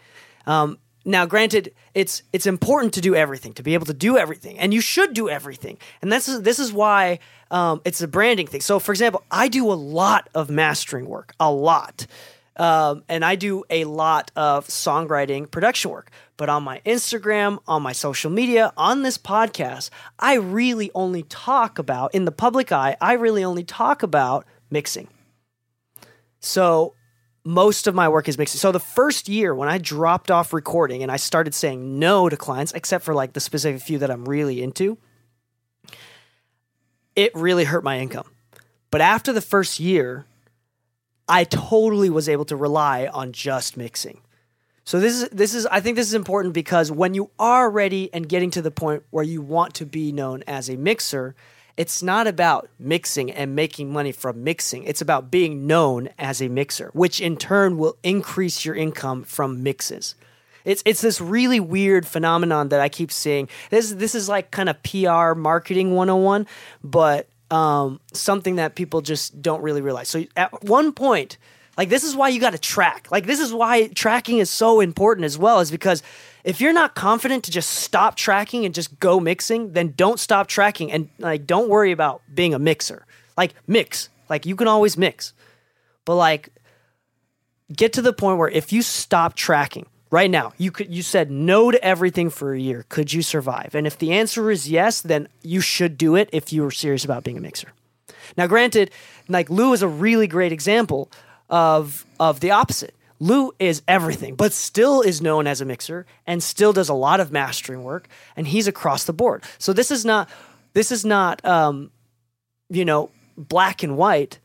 Um, 0.49 0.79
now, 1.05 1.25
granted, 1.27 1.73
it's 1.95 2.25
it's 2.33 2.47
important 2.47 2.95
to 2.95 3.01
do 3.01 3.15
everything, 3.15 3.53
to 3.53 3.63
be 3.63 3.75
able 3.75 3.87
to 3.87 3.95
do 3.95 4.19
everything, 4.19 4.59
and 4.59 4.75
you 4.75 4.81
should 4.81 5.15
do 5.15 5.29
everything. 5.29 5.79
And 6.03 6.11
this 6.11 6.27
is 6.27 6.43
this 6.43 6.59
is 6.59 6.73
why 6.73 7.21
um, 7.53 7.81
it's 7.85 8.03
a 8.03 8.09
branding 8.09 8.49
thing. 8.49 8.63
So, 8.63 8.81
for 8.81 8.91
example, 8.91 9.23
I 9.31 9.47
do 9.47 9.71
a 9.71 9.75
lot 9.75 10.29
of 10.35 10.51
mastering 10.51 11.07
work, 11.07 11.35
a 11.39 11.53
lot, 11.53 12.09
um, 12.57 13.05
and 13.09 13.25
I 13.25 13.37
do 13.37 13.65
a 13.71 13.85
lot 13.85 14.31
of 14.35 14.67
songwriting, 14.67 15.51
production 15.51 15.91
work. 15.91 16.11
But 16.37 16.49
on 16.49 16.63
my 16.63 16.81
Instagram, 16.85 17.59
on 17.67 17.83
my 17.83 17.93
social 17.93 18.31
media, 18.31 18.73
on 18.77 19.03
this 19.03 19.19
podcast, 19.19 19.91
I 20.19 20.35
really 20.35 20.91
only 20.95 21.23
talk 21.25 21.79
about 21.79 22.15
in 22.15 22.25
the 22.25 22.33
public 22.33 22.73
eye. 22.73 22.97
I 23.01 23.15
really 23.15 23.45
only 23.45 23.65
talk 23.65 24.03
about 24.03 24.47
mixing. 24.71 25.09
So 26.41 26.95
most 27.45 27.87
of 27.87 27.95
my 27.95 28.09
work 28.09 28.29
is 28.29 28.39
mixing. 28.39 28.59
So 28.59 28.73
the 28.73 28.81
first 28.81 29.29
year 29.29 29.55
when 29.55 29.69
I 29.69 29.79
dropped 29.79 30.31
off 30.31 30.53
recording 30.53 31.03
and 31.03 31.13
I 31.13 31.17
started 31.17 31.55
saying 31.55 31.99
no 31.99 32.29
to 32.29 32.37
clients, 32.37 32.73
except 32.73 33.05
for 33.05 33.15
like 33.15 33.33
the 33.33 33.41
specific 33.41 33.81
few 33.81 33.99
that 33.99 34.11
I'm 34.11 34.29
really 34.29 34.63
into, 34.63 34.99
it 37.15 37.35
really 37.35 37.65
hurt 37.65 37.85
my 37.85 37.99
income. 38.01 38.31
But 38.91 39.01
after 39.01 39.33
the 39.33 39.41
first 39.41 39.81
year, 39.81 40.27
I 41.29 41.45
totally 41.45 42.11
was 42.11 42.29
able 42.29 42.45
to 42.47 42.57
rely 42.57 43.07
on 43.07 43.33
just 43.33 43.77
mixing. 43.77 44.21
So 44.85 45.01
this 45.01 45.23
is 45.23 45.29
this 45.31 45.55
is 45.55 45.67
I 45.67 45.81
think 45.81 45.97
this 45.97 46.07
is 46.07 46.15
important 46.15 46.55
because 46.55 46.93
when 46.93 47.15
you 47.15 47.31
are 47.39 47.69
ready 47.69 48.09
and 48.15 48.29
getting 48.29 48.53
to 48.53 48.63
the 48.63 48.71
point 48.71 49.03
where 49.11 49.25
you 49.25 49.43
want 49.43 49.75
to 49.75 49.87
be 49.87 50.13
known 50.13 50.45
as 50.47 50.71
a 50.71 50.77
mixer, 50.77 51.35
it's 51.77 52.05
not 52.05 52.29
about 52.29 52.69
mixing 52.79 53.33
and 53.33 53.57
making 53.57 53.93
money 53.93 54.13
from 54.13 54.45
mixing. 54.45 54.85
It's 54.85 55.01
about 55.01 55.31
being 55.31 55.67
known 55.67 56.09
as 56.19 56.41
a 56.41 56.49
mixer, 56.49 56.91
which 56.93 57.21
in 57.21 57.37
turn 57.37 57.79
will 57.79 57.97
increase 58.05 58.65
your 58.65 58.77
income 58.77 59.25
from 59.25 59.65
mixes. 59.65 60.15
It's 60.65 60.85
it's 60.87 61.01
this 61.01 61.21
really 61.21 61.59
weird 61.59 62.07
phenomenon 62.07 62.69
that 62.69 62.81
I 62.81 62.89
keep 62.89 63.11
seeing. 63.11 63.49
This 63.71 63.91
this 63.93 64.15
is 64.15 64.29
like 64.29 64.53
kind 64.53 64.69
of 64.69 64.81
PR 64.85 65.35
marketing 65.35 65.95
101, 65.95 66.47
but 66.85 67.29
um, 67.51 68.01
something 68.13 68.57
that 68.57 68.75
people 68.75 69.01
just 69.01 69.41
don't 69.41 69.63
really 69.63 69.81
realize. 69.81 70.09
So 70.09 70.25
at 70.37 70.65
one 70.65 70.93
point, 70.93 71.39
like 71.77 71.89
this 71.89 72.05
is 72.05 72.17
why 72.17 72.29
you 72.29 72.41
got 72.41 72.51
to 72.51 72.59
track. 72.59 73.09
Like 73.11 73.27
this 73.27 73.41
is 73.41 73.53
why 73.53 73.89
tracking 73.89 74.39
is 74.39 74.51
so 74.51 74.81
important 74.81 75.25
as 75.25 75.39
well, 75.39 75.61
is 75.61 75.71
because 75.71 76.03
if 76.45 76.61
you're 76.61 76.73
not 76.73 76.95
confident 76.95 77.45
to 77.45 77.51
just 77.51 77.71
stop 77.71 78.17
tracking 78.17 78.65
and 78.65 78.75
just 78.75 78.99
go 78.99 79.21
mixing, 79.21 79.73
then 79.73 79.93
don't 79.97 80.19
stop 80.19 80.47
tracking 80.47 80.91
and 80.91 81.09
like 81.19 81.47
don't 81.47 81.69
worry 81.69 81.93
about 81.93 82.23
being 82.35 82.55
a 82.55 82.59
mixer. 82.59 83.05
Like 83.37 83.55
mix, 83.67 84.09
like 84.31 84.47
you 84.47 84.57
can 84.57 84.69
always 84.69 84.97
mix, 84.97 85.33
but 86.05 86.17
like 86.17 86.49
get 87.73 87.93
to 87.95 88.03
the 88.03 88.13
point 88.13 88.39
where 88.39 88.49
if 88.49 88.73
you 88.73 88.81
stop 88.81 89.35
tracking, 89.35 89.87
right 90.11 90.31
now, 90.31 90.53
you 90.59 90.71
could 90.71 90.93
you 90.93 91.03
said 91.03 91.31
no 91.31 91.71
to 91.71 91.83
everything 91.85 92.31
for 92.31 92.53
a 92.53 92.61
year. 92.61 92.85
Could 92.89 93.13
you 93.13 93.23
survive? 93.23 93.75
And 93.75 93.87
if 93.87 93.99
the 93.99 94.13
answer 94.13 94.51
is 94.51 94.69
yes, 94.69 95.01
then 95.01 95.29
you 95.43 95.61
should 95.61 95.99
do 95.99 96.17
it 96.17 96.29
if 96.33 96.53
you 96.53 96.63
were 96.63 96.71
serious 96.71 97.05
about 97.05 97.25
being 97.25 97.39
a 97.39 97.41
mixer. 97.41 97.73
Now, 98.37 98.47
granted, 98.47 98.91
like 99.29 99.51
Lou 99.51 99.73
is 99.73 99.83
a 99.83 99.89
really 99.89 100.27
great 100.27 100.53
example 100.53 101.11
of 101.49 102.05
of 102.19 102.41
the 102.41 102.51
opposite. 102.51 102.95
Lou 103.19 103.53
is 103.59 103.83
everything, 103.89 104.35
but 104.35 104.53
still 104.53 105.01
is 105.01 105.23
known 105.23 105.47
as 105.47 105.61
a 105.61 105.65
mixer 105.65 106.05
and 106.27 106.43
still 106.43 106.73
does 106.73 106.91
a 106.91 106.95
lot 106.95 107.19
of 107.19 107.33
mastering 107.33 107.83
work, 107.83 108.09
and 108.37 108.47
he's 108.47 108.69
across 108.69 109.05
the 109.05 109.13
board. 109.13 109.43
So 109.59 109.73
this 109.73 109.91
is 109.91 110.05
not 110.05 110.29
this 110.75 110.93
is 110.93 111.05
not 111.05 111.45
um, 111.45 111.91
you 112.69 112.85
know 112.85 113.11
black 113.37 113.83
and 113.83 113.97
white, 113.97 114.39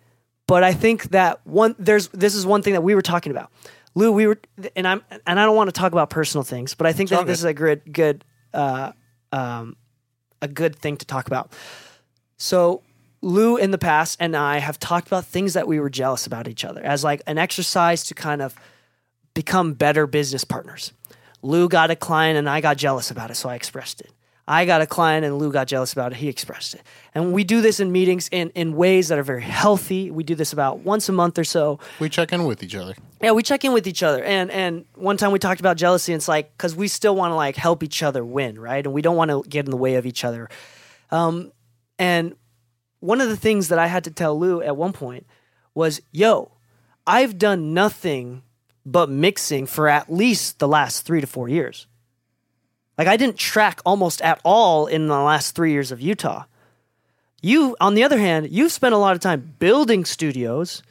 but 0.47 0.63
I 0.63 0.73
think 0.73 1.09
that 1.09 1.45
one 1.45 1.75
there's 1.77 2.07
this 2.09 2.35
is 2.35 2.45
one 2.45 2.61
thing 2.61 2.73
that 2.73 2.81
we 2.81 2.95
were 2.95 3.01
talking 3.01 3.31
about. 3.31 3.51
Lou, 3.93 4.11
we 4.11 4.27
were 4.27 4.39
and 4.75 4.87
I'm 4.87 5.03
and 5.27 5.39
I 5.39 5.45
don't 5.45 5.55
want 5.55 5.67
to 5.67 5.73
talk 5.73 5.91
about 5.91 6.09
personal 6.09 6.43
things, 6.43 6.75
but 6.75 6.87
I 6.87 6.93
think 6.93 7.09
that 7.09 7.27
this 7.27 7.39
is 7.39 7.45
a 7.45 7.53
good 7.53 7.81
good 7.91 8.23
uh, 8.53 8.93
um, 9.31 9.75
a 10.41 10.47
good 10.47 10.75
thing 10.75 10.97
to 10.97 11.05
talk 11.05 11.27
about. 11.27 11.51
So 12.37 12.83
Lou 13.21 13.57
in 13.57 13.71
the 13.71 13.77
past 13.77 14.17
and 14.19 14.35
I 14.35 14.59
have 14.59 14.79
talked 14.79 15.07
about 15.07 15.25
things 15.25 15.53
that 15.53 15.67
we 15.67 15.79
were 15.79 15.89
jealous 15.89 16.25
about 16.25 16.47
each 16.47 16.65
other 16.65 16.81
as 16.83 17.03
like 17.03 17.21
an 17.27 17.37
exercise 17.37 18.03
to 18.05 18.13
kind 18.15 18.41
of 18.41 18.55
become 19.33 19.73
better 19.73 20.07
business 20.07 20.43
partners. 20.43 20.93
Lou 21.41 21.67
got 21.67 21.91
a 21.91 21.95
client 21.95 22.37
and 22.37 22.49
I 22.49 22.61
got 22.61 22.77
jealous 22.77 23.11
about 23.11 23.31
it, 23.31 23.35
so 23.35 23.49
I 23.49 23.55
expressed 23.55 24.01
it. 24.01 24.11
I 24.47 24.65
got 24.65 24.81
a 24.81 24.87
client 24.87 25.25
and 25.25 25.37
Lou 25.37 25.51
got 25.51 25.67
jealous 25.67 25.93
about 25.93 26.11
it, 26.11 26.17
he 26.17 26.27
expressed 26.27 26.73
it. 26.73 26.81
And 27.13 27.33
we 27.33 27.43
do 27.43 27.61
this 27.61 27.79
in 27.79 27.91
meetings 27.91 28.27
in, 28.31 28.49
in 28.55 28.75
ways 28.75 29.07
that 29.09 29.19
are 29.19 29.23
very 29.23 29.43
healthy. 29.43 30.11
We 30.11 30.23
do 30.23 30.35
this 30.35 30.51
about 30.51 30.79
once 30.79 31.07
a 31.09 31.11
month 31.11 31.37
or 31.37 31.43
so. 31.43 31.79
We 31.99 32.09
check 32.09 32.33
in 32.33 32.45
with 32.45 32.63
each 32.63 32.75
other. 32.75 32.95
Yeah, 33.21 33.31
we 33.31 33.43
check 33.43 33.63
in 33.63 33.73
with 33.73 33.87
each 33.87 34.03
other. 34.03 34.23
And 34.23 34.49
and 34.51 34.85
one 34.95 35.17
time 35.17 35.31
we 35.31 35.39
talked 35.39 35.59
about 35.59 35.77
jealousy, 35.77 36.11
and 36.13 36.19
it's 36.19 36.27
like 36.27 36.51
because 36.57 36.75
we 36.75 36.87
still 36.87 37.15
want 37.15 37.31
to 37.31 37.35
like 37.35 37.55
help 37.55 37.83
each 37.83 38.01
other 38.01 38.25
win, 38.25 38.59
right? 38.59 38.83
And 38.83 38.93
we 38.93 39.01
don't 39.01 39.15
want 39.15 39.31
to 39.31 39.43
get 39.47 39.65
in 39.65 39.71
the 39.71 39.77
way 39.77 39.95
of 39.95 40.05
each 40.05 40.23
other. 40.23 40.49
Um, 41.11 41.51
and 41.99 42.35
one 42.99 43.21
of 43.21 43.29
the 43.29 43.37
things 43.37 43.67
that 43.67 43.79
I 43.79 43.87
had 43.87 44.03
to 44.05 44.11
tell 44.11 44.37
Lou 44.37 44.61
at 44.61 44.75
one 44.75 44.91
point 44.91 45.27
was, 45.75 46.01
"Yo, 46.11 46.51
I've 47.05 47.37
done 47.37 47.73
nothing 47.73 48.43
but 48.85 49.09
mixing 49.09 49.65
for 49.65 49.87
at 49.87 50.11
least 50.11 50.59
the 50.59 50.67
last 50.67 51.05
three 51.05 51.21
to 51.21 51.27
four 51.27 51.47
years. 51.47 51.87
Like 53.01 53.07
I 53.07 53.17
didn't 53.17 53.37
track 53.37 53.81
almost 53.83 54.21
at 54.21 54.39
all 54.45 54.85
in 54.85 55.07
the 55.07 55.17
last 55.17 55.55
three 55.55 55.71
years 55.71 55.91
of 55.91 55.99
Utah. 55.99 56.43
You, 57.41 57.75
on 57.81 57.95
the 57.95 58.03
other 58.03 58.19
hand, 58.19 58.49
you've 58.51 58.71
spent 58.71 58.93
a 58.93 58.97
lot 58.97 59.15
of 59.15 59.21
time 59.21 59.55
building 59.57 60.05
studios." 60.05 60.83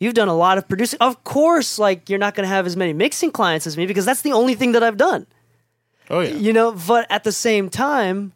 You've 0.00 0.14
done 0.14 0.26
a 0.26 0.34
lot 0.34 0.58
of 0.58 0.66
producing. 0.66 0.98
Of 0.98 1.22
course, 1.22 1.78
like 1.78 2.10
you're 2.10 2.18
not 2.18 2.34
going 2.34 2.42
to 2.42 2.48
have 2.52 2.66
as 2.66 2.76
many 2.76 2.92
mixing 2.92 3.30
clients 3.30 3.68
as 3.68 3.76
me 3.76 3.86
because 3.86 4.04
that's 4.04 4.22
the 4.22 4.32
only 4.32 4.56
thing 4.56 4.72
that 4.72 4.82
I've 4.82 4.96
done. 4.96 5.28
Oh 6.10 6.18
yeah. 6.18 6.34
You 6.34 6.52
know, 6.52 6.72
but 6.72 7.06
at 7.08 7.22
the 7.22 7.30
same 7.30 7.70
time, 7.70 8.32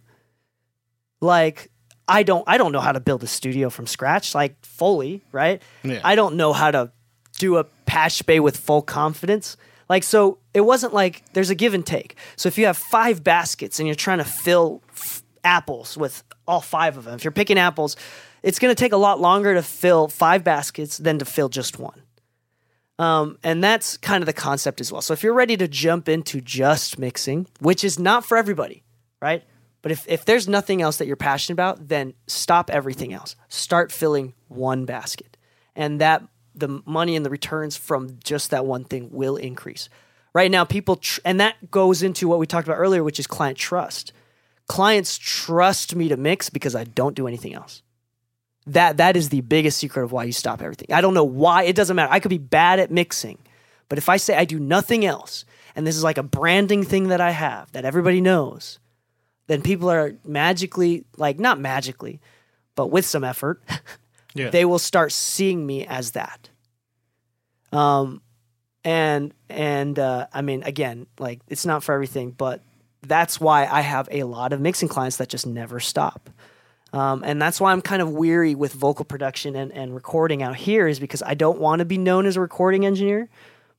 like 1.20 1.72
I 2.06 2.22
don't 2.22 2.44
I 2.46 2.56
don't 2.56 2.70
know 2.70 2.78
how 2.78 2.92
to 2.92 3.00
build 3.00 3.24
a 3.24 3.26
studio 3.26 3.68
from 3.68 3.88
scratch 3.88 4.32
like 4.32 4.64
fully, 4.64 5.24
right? 5.32 5.60
Yeah. 5.82 5.98
I 6.04 6.14
don't 6.14 6.36
know 6.36 6.52
how 6.52 6.70
to 6.70 6.92
do 7.40 7.56
a 7.56 7.64
patch 7.64 8.24
bay 8.26 8.38
with 8.38 8.56
full 8.56 8.82
confidence. 8.82 9.56
Like 9.88 10.04
so 10.04 10.38
it 10.56 10.64
wasn't 10.64 10.94
like 10.94 11.22
there's 11.34 11.50
a 11.50 11.54
give 11.54 11.74
and 11.74 11.84
take. 11.84 12.16
So 12.34 12.46
if 12.46 12.56
you 12.56 12.64
have 12.64 12.78
5 12.78 13.22
baskets 13.22 13.78
and 13.78 13.86
you're 13.86 13.94
trying 13.94 14.18
to 14.18 14.24
fill 14.24 14.82
f- 14.88 15.22
apples 15.44 15.98
with 15.98 16.24
all 16.48 16.62
5 16.62 16.96
of 16.96 17.04
them. 17.04 17.14
If 17.14 17.24
you're 17.24 17.30
picking 17.30 17.58
apples, 17.58 17.94
it's 18.42 18.58
going 18.58 18.74
to 18.74 18.78
take 18.78 18.94
a 18.94 18.96
lot 18.96 19.20
longer 19.20 19.52
to 19.52 19.62
fill 19.62 20.08
5 20.08 20.42
baskets 20.42 20.96
than 20.96 21.18
to 21.18 21.26
fill 21.26 21.50
just 21.50 21.78
one. 21.78 22.00
Um, 22.98 23.36
and 23.42 23.62
that's 23.62 23.98
kind 23.98 24.22
of 24.22 24.26
the 24.26 24.32
concept 24.32 24.80
as 24.80 24.90
well. 24.90 25.02
So 25.02 25.12
if 25.12 25.22
you're 25.22 25.34
ready 25.34 25.58
to 25.58 25.68
jump 25.68 26.08
into 26.08 26.40
just 26.40 26.98
mixing, 26.98 27.46
which 27.60 27.84
is 27.84 27.98
not 27.98 28.24
for 28.24 28.38
everybody, 28.38 28.82
right? 29.20 29.44
But 29.82 29.92
if, 29.92 30.08
if 30.08 30.24
there's 30.24 30.48
nothing 30.48 30.80
else 30.80 30.96
that 30.96 31.06
you're 31.06 31.16
passionate 31.16 31.56
about, 31.56 31.88
then 31.88 32.14
stop 32.28 32.70
everything 32.70 33.12
else. 33.12 33.36
Start 33.48 33.92
filling 33.92 34.32
one 34.48 34.86
basket. 34.86 35.36
And 35.74 36.00
that 36.00 36.22
the 36.54 36.80
money 36.86 37.14
and 37.14 37.26
the 37.26 37.30
returns 37.30 37.76
from 37.76 38.18
just 38.24 38.52
that 38.52 38.64
one 38.64 38.84
thing 38.84 39.10
will 39.12 39.36
increase. 39.36 39.90
Right 40.36 40.50
now, 40.50 40.64
people, 40.64 40.96
tr- 40.96 41.20
and 41.24 41.40
that 41.40 41.70
goes 41.70 42.02
into 42.02 42.28
what 42.28 42.38
we 42.38 42.46
talked 42.46 42.68
about 42.68 42.76
earlier, 42.76 43.02
which 43.02 43.18
is 43.18 43.26
client 43.26 43.56
trust. 43.56 44.12
Clients 44.66 45.16
trust 45.16 45.96
me 45.96 46.08
to 46.08 46.16
mix 46.18 46.50
because 46.50 46.74
I 46.74 46.84
don't 46.84 47.14
do 47.16 47.26
anything 47.26 47.54
else 47.54 47.82
that 48.66 48.96
that 48.96 49.16
is 49.16 49.28
the 49.28 49.40
biggest 49.40 49.78
secret 49.78 50.02
of 50.02 50.12
why 50.12 50.24
you 50.24 50.32
stop 50.32 50.60
everything. 50.60 50.88
I 50.92 51.00
don't 51.00 51.14
know 51.14 51.24
why. 51.24 51.62
It 51.62 51.76
doesn't 51.76 51.96
matter. 51.96 52.12
I 52.12 52.20
could 52.20 52.30
be 52.30 52.38
bad 52.38 52.80
at 52.80 52.90
mixing, 52.90 53.38
but 53.88 53.96
if 53.96 54.08
I 54.08 54.16
say 54.16 54.36
I 54.36 54.44
do 54.44 54.58
nothing 54.58 55.06
else, 55.06 55.44
and 55.74 55.86
this 55.86 55.96
is 55.96 56.02
like 56.04 56.18
a 56.18 56.22
branding 56.22 56.82
thing 56.82 57.08
that 57.08 57.20
I 57.20 57.30
have 57.30 57.70
that 57.72 57.84
everybody 57.84 58.20
knows, 58.20 58.78
then 59.46 59.62
people 59.62 59.88
are 59.88 60.16
magically 60.24 61.04
like 61.16 61.38
not 61.38 61.60
magically, 61.60 62.20
but 62.74 62.88
with 62.88 63.06
some 63.06 63.24
effort, 63.24 63.62
Yeah. 64.34 64.50
they 64.50 64.66
will 64.66 64.80
start 64.80 65.12
seeing 65.12 65.64
me 65.64 65.86
as 65.86 66.10
that. 66.10 66.50
Um, 67.72 68.20
and 68.86 69.34
and 69.50 69.98
uh, 69.98 70.28
I 70.32 70.42
mean, 70.42 70.62
again, 70.62 71.08
like 71.18 71.40
it's 71.48 71.66
not 71.66 71.82
for 71.82 71.92
everything, 71.92 72.30
but 72.30 72.62
that's 73.02 73.40
why 73.40 73.66
I 73.66 73.80
have 73.80 74.08
a 74.12 74.22
lot 74.22 74.52
of 74.52 74.60
mixing 74.60 74.88
clients 74.88 75.16
that 75.16 75.28
just 75.28 75.44
never 75.44 75.80
stop. 75.80 76.30
Um, 76.92 77.24
and 77.24 77.42
that's 77.42 77.60
why 77.60 77.72
I'm 77.72 77.82
kind 77.82 78.00
of 78.00 78.12
weary 78.12 78.54
with 78.54 78.72
vocal 78.72 79.04
production 79.04 79.56
and, 79.56 79.72
and 79.72 79.92
recording 79.92 80.40
out 80.40 80.54
here 80.54 80.86
is 80.86 81.00
because 81.00 81.20
I 81.20 81.34
don't 81.34 81.58
want 81.58 81.80
to 81.80 81.84
be 81.84 81.98
known 81.98 82.26
as 82.26 82.36
a 82.36 82.40
recording 82.40 82.86
engineer, 82.86 83.28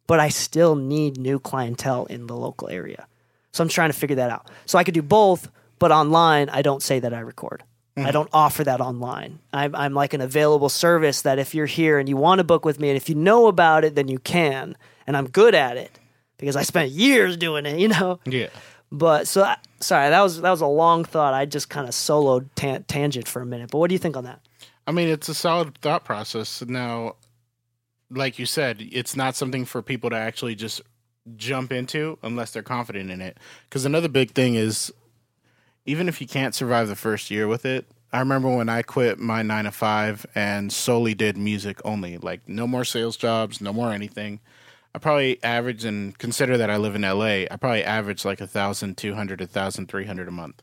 but 0.08 0.20
I 0.20 0.28
still 0.28 0.76
need 0.76 1.18
new 1.18 1.40
clientele 1.40 2.06
in 2.08 2.28
the 2.28 2.36
local 2.36 2.68
area. 2.68 3.08
So 3.54 3.64
I'm 3.64 3.70
trying 3.70 3.90
to 3.90 3.98
figure 3.98 4.18
that 4.18 4.30
out. 4.30 4.52
So 4.66 4.78
I 4.78 4.84
could 4.84 4.94
do 4.94 5.02
both, 5.02 5.50
but 5.80 5.90
online, 5.90 6.50
I 6.50 6.62
don't 6.62 6.84
say 6.84 7.00
that 7.00 7.14
I 7.14 7.20
record. 7.22 7.64
I 7.98 8.12
don't 8.12 8.30
offer 8.32 8.64
that 8.64 8.80
online. 8.80 9.40
I'm, 9.52 9.76
I'm 9.76 9.94
like 9.94 10.14
an 10.14 10.22
available 10.22 10.70
service 10.70 11.24
that 11.24 11.40
if 11.40 11.56
you're 11.56 11.66
here 11.66 11.98
and 12.00 12.08
you 12.08 12.16
want 12.16 12.40
to 12.40 12.44
book 12.44 12.64
with 12.64 12.80
me, 12.80 12.90
and 12.90 12.98
if 12.98 13.10
you 13.10 13.16
know 13.16 13.48
about 13.48 13.84
it, 13.84 13.96
then 13.96 14.08
you 14.08 14.20
can. 14.20 14.78
And 15.08 15.18
I'm 15.18 15.28
good 15.28 15.56
at 15.56 15.78
it 15.78 16.00
because 16.38 16.56
I 16.56 16.62
spent 16.62 16.92
years 16.92 17.38
doing 17.38 17.66
it, 17.66 17.80
you 17.80 17.88
know? 17.88 18.20
Yeah. 18.26 18.50
But 18.92 19.28
so 19.28 19.44
I- 19.44 19.58
sorry, 19.80 20.10
that 20.10 20.22
was 20.22 20.42
that 20.42 20.52
was 20.52 20.62
a 20.62 20.68
long 20.68 21.04
thought. 21.06 21.34
I 21.34 21.46
just 21.46 21.70
kind 21.70 21.88
of 21.88 21.94
soloed 21.94 22.50
tan- 22.56 22.84
tangent 22.84 23.28
for 23.28 23.42
a 23.42 23.46
minute. 23.46 23.72
But 23.72 23.80
what 23.80 23.90
do 23.90 23.96
you 23.96 24.00
think 24.00 24.16
on 24.16 24.24
that? 24.26 24.40
I 24.86 24.92
mean, 24.92 25.10
it's 25.10 25.28
a 25.28 25.34
solid 25.34 25.78
thought 25.80 26.06
process. 26.06 26.62
Now, 26.66 27.16
like 28.10 28.40
you 28.40 28.46
said, 28.46 28.78
it's 28.92 29.16
not 29.16 29.36
something 29.36 29.66
for 29.66 29.82
people 29.82 30.10
to 30.12 30.16
actually 30.16 30.56
just 30.56 30.82
jump 31.36 31.74
into 31.74 32.18
unless 32.24 32.52
they're 32.52 32.64
confident 32.64 33.12
in 33.12 33.20
it. 33.22 33.38
Because 33.68 33.84
another 33.84 34.08
big 34.08 34.32
thing 34.32 34.56
is, 34.56 34.94
even 35.88 36.08
if 36.08 36.22
you 36.22 36.28
can't 36.28 36.54
survive 36.54 36.88
the 36.90 36.96
first 36.96 37.32
year 37.32 37.48
with 37.48 37.66
it, 37.66 37.88
I 38.12 38.20
remember 38.20 38.54
when 38.56 38.70
I 38.70 38.84
quit 38.84 39.20
my 39.20 39.42
nine 39.42 39.64
to 39.64 39.72
five 39.72 40.26
and 40.36 40.72
solely 40.72 41.16
did 41.16 41.38
music 41.38 41.80
only, 41.84 42.18
like 42.18 42.48
no 42.48 42.68
more 42.68 42.86
sales 42.86 43.18
jobs, 43.18 43.60
no 43.60 43.74
more 43.74 43.92
anything. 43.92 44.40
I 44.94 45.00
probably 45.00 45.42
averaged, 45.44 45.86
and 45.86 46.18
consider 46.18 46.58
that 46.58 46.70
I 46.70 46.78
live 46.78 46.96
in 46.96 47.02
LA, 47.02 47.46
I 47.50 47.56
probably 47.60 47.84
averaged 47.84 48.26
like 48.26 48.42
a 48.42 48.48
thousand 48.48 48.98
two 48.98 49.16
hundred, 49.16 49.42
a 49.42 49.48
thousand 49.48 49.88
three 49.88 50.06
hundred 50.06 50.28
a 50.28 50.32
month. 50.32 50.62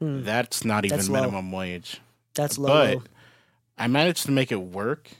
That's 0.00 0.64
not 0.64 0.84
even 0.84 0.96
Hmm. 0.96 0.98
That's 0.98 1.08
minimum 1.10 1.52
wage 1.52 2.00
That's 2.34 2.56
low. 2.56 2.96
but 2.96 3.06
I 3.76 3.86
managed 3.86 4.24
to 4.26 4.32
make 4.32 4.50
it 4.50 4.62
work. 4.62 5.10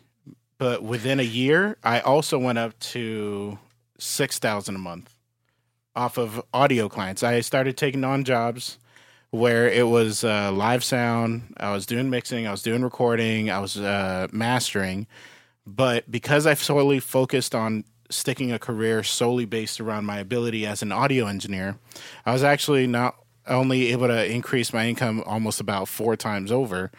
But 0.59 0.83
within 0.83 1.21
a 1.21 1.25
year, 1.25 1.77
I 1.83 2.01
also 2.01 2.38
went 2.38 2.59
up 2.59 2.79
to 2.81 3.59
six 3.99 4.38
thousand 4.38 4.75
a 4.77 4.79
month 4.79 5.14
off 5.95 6.19
of 6.19 6.43
audio 6.55 6.88
clients. 6.88 7.23
I 7.23 7.40
started 7.40 7.77
taking 7.77 8.05
on 8.05 8.25
jobs 8.25 8.79
where 9.31 9.69
it 9.69 9.87
was 9.87 10.25
uh, 10.25 10.51
live 10.53 10.83
sound. 10.83 11.55
I 11.57 11.73
was 11.73 11.87
doing 11.87 12.11
mixing. 12.11 12.47
I 12.47 12.51
was 12.51 12.62
doing 12.62 12.83
recording. 12.83 13.51
I 13.51 13.61
was 13.61 13.77
uh, 13.77 14.29
mastering. 14.33 15.07
But 15.66 16.11
because 16.11 16.47
I've 16.47 16.62
solely 16.62 17.01
focused 17.01 17.55
on 17.55 17.85
sticking 18.11 18.51
a 18.51 18.59
career 18.59 19.03
solely 19.05 19.45
based 19.45 19.81
around 19.81 20.05
my 20.05 20.19
ability 20.19 20.66
as 20.66 20.83
an 20.83 20.90
audio 20.90 21.27
engineer, 21.27 21.79
I 22.27 22.33
was 22.33 22.43
actually 22.43 22.87
not 22.87 23.16
only 23.47 23.93
able 23.93 24.09
to 24.09 24.27
increase 24.31 24.73
my 24.73 24.88
income 24.88 25.23
almost 25.27 25.61
about 25.61 25.88
four 25.88 26.16
times 26.16 26.51
over, 26.51 26.90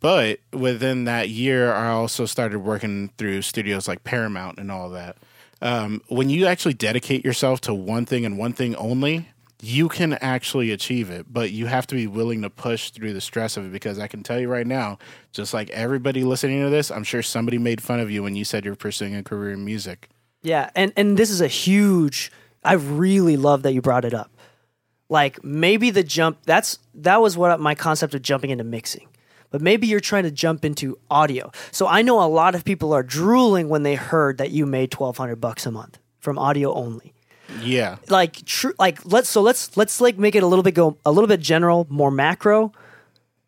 but 0.00 0.40
within 0.52 1.04
that 1.04 1.28
year, 1.28 1.72
I 1.72 1.88
also 1.88 2.26
started 2.26 2.58
working 2.58 3.10
through 3.18 3.42
studios 3.42 3.88
like 3.88 4.04
Paramount 4.04 4.58
and 4.58 4.70
all 4.70 4.90
that. 4.90 5.16
Um, 5.62 6.02
when 6.08 6.30
you 6.30 6.46
actually 6.46 6.74
dedicate 6.74 7.24
yourself 7.24 7.60
to 7.62 7.74
one 7.74 8.04
thing 8.04 8.24
and 8.24 8.38
one 8.38 8.52
thing 8.52 8.76
only, 8.76 9.28
you 9.64 9.88
can 9.88 10.14
actually 10.14 10.70
achieve 10.70 11.10
it, 11.10 11.26
but 11.32 11.50
you 11.50 11.66
have 11.66 11.86
to 11.86 11.94
be 11.94 12.06
willing 12.06 12.42
to 12.42 12.50
push 12.50 12.90
through 12.90 13.12
the 13.14 13.20
stress 13.20 13.56
of 13.56 13.64
it 13.64 13.72
because 13.72 13.98
I 13.98 14.06
can 14.06 14.22
tell 14.22 14.38
you 14.38 14.48
right 14.48 14.66
now, 14.66 14.98
just 15.32 15.54
like 15.54 15.70
everybody 15.70 16.22
listening 16.22 16.62
to 16.62 16.70
this, 16.70 16.90
I'm 16.90 17.04
sure 17.04 17.22
somebody 17.22 17.58
made 17.58 17.82
fun 17.82 18.00
of 18.00 18.10
you 18.10 18.22
when 18.22 18.36
you 18.36 18.44
said 18.44 18.64
you're 18.64 18.76
pursuing 18.76 19.14
a 19.16 19.22
career 19.22 19.52
in 19.52 19.64
music. 19.64 20.08
Yeah, 20.42 20.70
and 20.74 20.92
and 20.96 21.16
this 21.16 21.30
is 21.30 21.40
a 21.40 21.48
huge. 21.48 22.30
I 22.62 22.74
really 22.74 23.36
love 23.36 23.62
that 23.62 23.72
you 23.72 23.80
brought 23.80 24.04
it 24.04 24.12
up. 24.12 24.30
Like 25.08 25.42
maybe 25.42 25.90
the 25.90 26.02
jump. 26.02 26.38
That's 26.44 26.78
that 26.94 27.22
was 27.22 27.36
what 27.36 27.58
my 27.58 27.74
concept 27.74 28.14
of 28.14 28.22
jumping 28.22 28.50
into 28.50 28.64
mixing. 28.64 29.08
But 29.50 29.62
maybe 29.62 29.86
you're 29.86 30.00
trying 30.00 30.24
to 30.24 30.30
jump 30.30 30.64
into 30.64 30.98
audio. 31.10 31.52
So 31.70 31.86
I 31.86 32.02
know 32.02 32.22
a 32.22 32.26
lot 32.26 32.54
of 32.54 32.64
people 32.64 32.92
are 32.92 33.04
drooling 33.04 33.68
when 33.68 33.84
they 33.84 33.94
heard 33.94 34.38
that 34.38 34.50
you 34.50 34.66
made 34.66 34.90
twelve 34.90 35.16
hundred 35.16 35.36
bucks 35.36 35.64
a 35.64 35.70
month 35.70 35.98
from 36.18 36.38
audio 36.38 36.74
only. 36.74 37.13
Yeah. 37.60 37.96
like 38.08 38.44
true 38.44 38.74
like 38.78 39.04
let's 39.04 39.28
so 39.28 39.42
let's 39.42 39.76
let's 39.76 40.00
like 40.00 40.18
make 40.18 40.34
it 40.34 40.42
a 40.42 40.46
little 40.46 40.62
bit 40.62 40.74
go 40.74 40.96
a 41.04 41.12
little 41.12 41.28
bit 41.28 41.40
general 41.40 41.86
more 41.88 42.10
macro. 42.10 42.72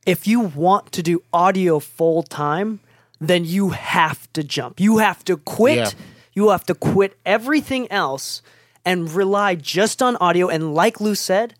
If 0.04 0.26
you 0.26 0.40
want 0.40 0.92
to 0.92 1.02
do 1.02 1.22
audio 1.32 1.78
full 1.80 2.22
time 2.22 2.80
then 3.20 3.44
you 3.44 3.70
have 3.70 4.30
to 4.34 4.44
jump. 4.44 4.78
You 4.78 4.98
have 4.98 5.24
to 5.24 5.38
quit. 5.38 5.76
Yeah. 5.78 5.90
you 6.34 6.50
have 6.50 6.64
to 6.66 6.74
quit 6.74 7.16
everything 7.24 7.90
else 7.90 8.42
and 8.84 9.10
rely 9.10 9.54
just 9.54 10.02
on 10.02 10.16
audio. 10.16 10.48
And 10.48 10.74
like 10.74 11.00
lou 11.00 11.14
said 11.14 11.54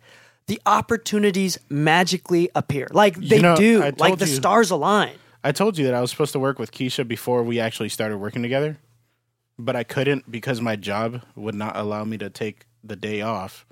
the 0.47 0.61
opportunities 0.65 1.59
magically 1.69 2.49
appear. 2.55 2.87
Like 2.91 3.15
they 3.15 3.41
know, 3.41 3.55
do. 3.55 3.79
Like 3.79 3.97
told 3.97 4.19
the 4.19 4.27
stars 4.27 4.71
align. 4.71 5.13
I 5.43 5.51
told 5.51 5.77
you 5.77 5.85
that 5.85 5.93
I 5.93 6.01
was 6.01 6.09
supposed 6.11 6.33
to 6.33 6.39
work 6.39 6.59
with 6.59 6.71
Keyshia 6.71 7.07
before 7.07 7.43
we 7.43 7.59
actually 7.59 7.89
started 7.89 8.17
working 8.17 8.41
together, 8.41 8.77
but 9.59 9.75
I 9.75 9.83
couldn't 9.83 10.29
because 10.31 10.61
my 10.61 10.75
job 10.75 11.21
would 11.35 11.55
not 11.55 11.75
allow 11.77 12.03
me 12.03 12.17
to 12.19 12.29
take 12.29 12.65
the 12.83 12.95
day 12.95 13.21
off 13.21 13.65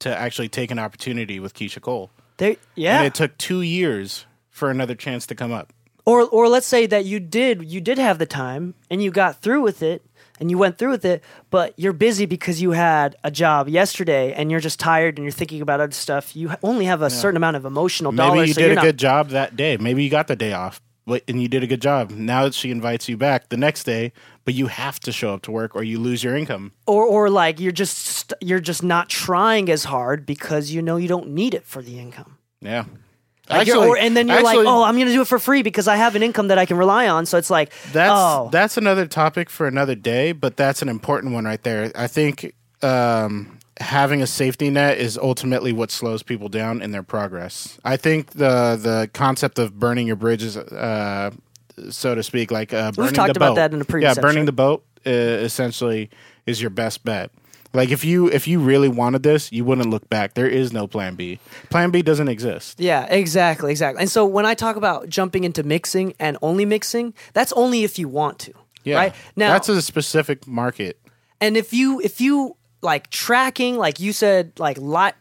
to 0.00 0.16
actually 0.16 0.48
take 0.48 0.70
an 0.70 0.78
opportunity 0.78 1.40
with 1.40 1.54
Keyshia 1.54 1.80
Cole. 1.80 2.10
they 2.36 2.58
yeah 2.74 2.98
And 2.98 3.06
it 3.06 3.14
took 3.14 3.36
two 3.38 3.62
years 3.62 4.26
for 4.50 4.70
another 4.70 4.94
chance 4.94 5.26
to 5.26 5.34
come 5.34 5.52
up. 5.52 5.72
or 6.04 6.22
or 6.28 6.48
let's 6.48 6.66
say 6.66 6.86
that 6.86 7.04
you 7.04 7.18
did 7.20 7.64
you 7.70 7.80
did 7.80 7.98
have 7.98 8.18
the 8.18 8.26
time 8.26 8.74
and 8.90 9.02
you 9.02 9.10
got 9.10 9.40
through 9.42 9.62
with 9.62 9.82
it 9.82 10.02
and 10.38 10.50
you 10.50 10.58
went 10.58 10.76
through 10.78 10.90
with 10.90 11.04
it 11.04 11.24
but 11.50 11.72
you're 11.76 11.92
busy 11.94 12.26
because 12.26 12.60
you 12.62 12.70
had 12.72 13.16
a 13.24 13.30
job 13.30 13.68
yesterday 13.68 14.32
and 14.34 14.50
you're 14.50 14.60
just 14.60 14.78
tired 14.78 15.16
and 15.18 15.24
you're 15.24 15.32
thinking 15.32 15.60
about 15.62 15.80
other 15.80 15.92
stuff 15.92 16.36
you 16.36 16.52
only 16.62 16.84
have 16.84 17.00
a 17.02 17.10
certain 17.10 17.36
amount 17.38 17.56
of 17.56 17.64
emotional 17.64 18.12
Maybe 18.12 18.26
dollars 18.28 18.48
you 18.48 18.54
so 18.54 18.60
did 18.60 18.72
a 18.72 18.74
not- 18.76 18.84
good 18.84 18.98
job 18.98 19.28
that 19.30 19.56
day. 19.56 19.76
Maybe 19.78 20.04
you 20.04 20.10
got 20.10 20.28
the 20.28 20.36
day 20.36 20.52
off, 20.52 20.80
and 21.06 21.40
you 21.40 21.48
did 21.48 21.62
a 21.62 21.66
good 21.66 21.80
job. 21.80 22.10
Now 22.10 22.44
that 22.44 22.54
she 22.54 22.70
invites 22.70 23.08
you 23.08 23.16
back 23.16 23.48
the 23.48 23.56
next 23.56 23.84
day, 23.84 24.12
but 24.44 24.54
you 24.54 24.66
have 24.66 24.98
to 25.00 25.12
show 25.12 25.32
up 25.34 25.42
to 25.42 25.50
work 25.52 25.76
or 25.76 25.82
you 25.84 25.98
lose 26.00 26.24
your 26.24 26.36
income. 26.36 26.72
or 26.86 27.04
or 27.04 27.30
like 27.30 27.60
you're 27.60 27.72
just 27.72 27.96
st- 27.98 28.38
you're 28.42 28.60
just 28.60 28.82
not 28.82 29.08
trying 29.08 29.70
as 29.70 29.84
hard 29.84 30.26
because 30.26 30.70
you 30.72 30.82
know 30.82 30.96
you 30.96 31.08
don't 31.08 31.28
need 31.28 31.54
it 31.54 31.64
for 31.64 31.80
the 31.82 31.98
income 31.98 32.38
Yeah. 32.60 32.84
Like 33.48 33.68
Actually- 33.68 33.86
or, 33.88 33.96
and 33.96 34.16
then 34.16 34.26
you're 34.26 34.38
actually- 34.38 34.64
like 34.64 34.66
oh 34.66 34.82
i'm 34.82 34.98
gonna 34.98 35.12
do 35.12 35.20
it 35.20 35.28
for 35.28 35.38
free 35.38 35.62
because 35.62 35.86
i 35.86 35.94
have 35.94 36.16
an 36.16 36.22
income 36.24 36.48
that 36.48 36.58
i 36.58 36.66
can 36.66 36.76
rely 36.76 37.06
on 37.06 37.26
so 37.26 37.38
it's 37.38 37.50
like 37.50 37.70
That's 37.92 38.10
oh 38.12 38.48
that's 38.50 38.76
another 38.76 39.06
topic 39.06 39.48
for 39.50 39.68
another 39.68 39.94
day, 39.94 40.32
but 40.32 40.56
that's 40.56 40.82
an 40.82 40.88
important 40.88 41.32
one 41.32 41.44
right 41.44 41.62
there. 41.62 41.92
I 41.94 42.08
think 42.08 42.52
um, 42.82 43.55
having 43.80 44.22
a 44.22 44.26
safety 44.26 44.70
net 44.70 44.98
is 44.98 45.18
ultimately 45.18 45.72
what 45.72 45.90
slows 45.90 46.22
people 46.22 46.48
down 46.48 46.80
in 46.82 46.92
their 46.92 47.02
progress. 47.02 47.78
I 47.84 47.96
think 47.96 48.30
the 48.32 48.78
the 48.80 49.10
concept 49.12 49.58
of 49.58 49.78
burning 49.78 50.06
your 50.06 50.16
bridges, 50.16 50.56
uh, 50.56 51.30
so 51.90 52.14
to 52.14 52.22
speak, 52.22 52.50
like 52.50 52.72
uh, 52.72 52.92
burning 52.92 53.12
talked 53.14 53.34
the 53.34 53.38
about 53.38 53.50
boat. 53.50 53.54
that 53.56 53.74
in 53.74 53.80
a 53.80 53.84
previous 53.84 54.16
yeah, 54.16 54.20
burning 54.22 54.46
the 54.46 54.52
boat 54.52 54.84
uh, 55.06 55.10
essentially 55.10 56.10
is 56.46 56.60
your 56.60 56.70
best 56.70 57.04
bet. 57.04 57.30
Like 57.74 57.90
if 57.90 58.04
you 58.04 58.28
if 58.28 58.48
you 58.48 58.60
really 58.60 58.88
wanted 58.88 59.22
this, 59.22 59.52
you 59.52 59.64
wouldn't 59.64 59.90
look 59.90 60.08
back. 60.08 60.32
There 60.34 60.48
is 60.48 60.72
no 60.72 60.86
plan 60.86 61.14
B. 61.14 61.38
Plan 61.68 61.90
B 61.90 62.00
doesn't 62.00 62.28
exist. 62.28 62.80
Yeah, 62.80 63.04
exactly, 63.04 63.70
exactly. 63.70 64.00
And 64.00 64.10
so 64.10 64.24
when 64.24 64.46
I 64.46 64.54
talk 64.54 64.76
about 64.76 65.08
jumping 65.10 65.44
into 65.44 65.62
mixing 65.62 66.14
and 66.18 66.38
only 66.40 66.64
mixing, 66.64 67.12
that's 67.34 67.52
only 67.52 67.84
if 67.84 67.98
you 67.98 68.08
want 68.08 68.38
to. 68.40 68.54
Yeah, 68.84 68.96
Right? 68.96 69.14
Now 69.34 69.52
that's 69.52 69.68
a 69.68 69.82
specific 69.82 70.46
market. 70.46 70.98
and 71.40 71.56
if 71.56 71.74
you 71.74 72.00
if 72.00 72.20
you 72.20 72.56
like 72.86 73.10
tracking, 73.10 73.76
like 73.76 74.00
you 74.00 74.12
said, 74.14 74.52
like 74.58 74.78
lot 74.78 75.14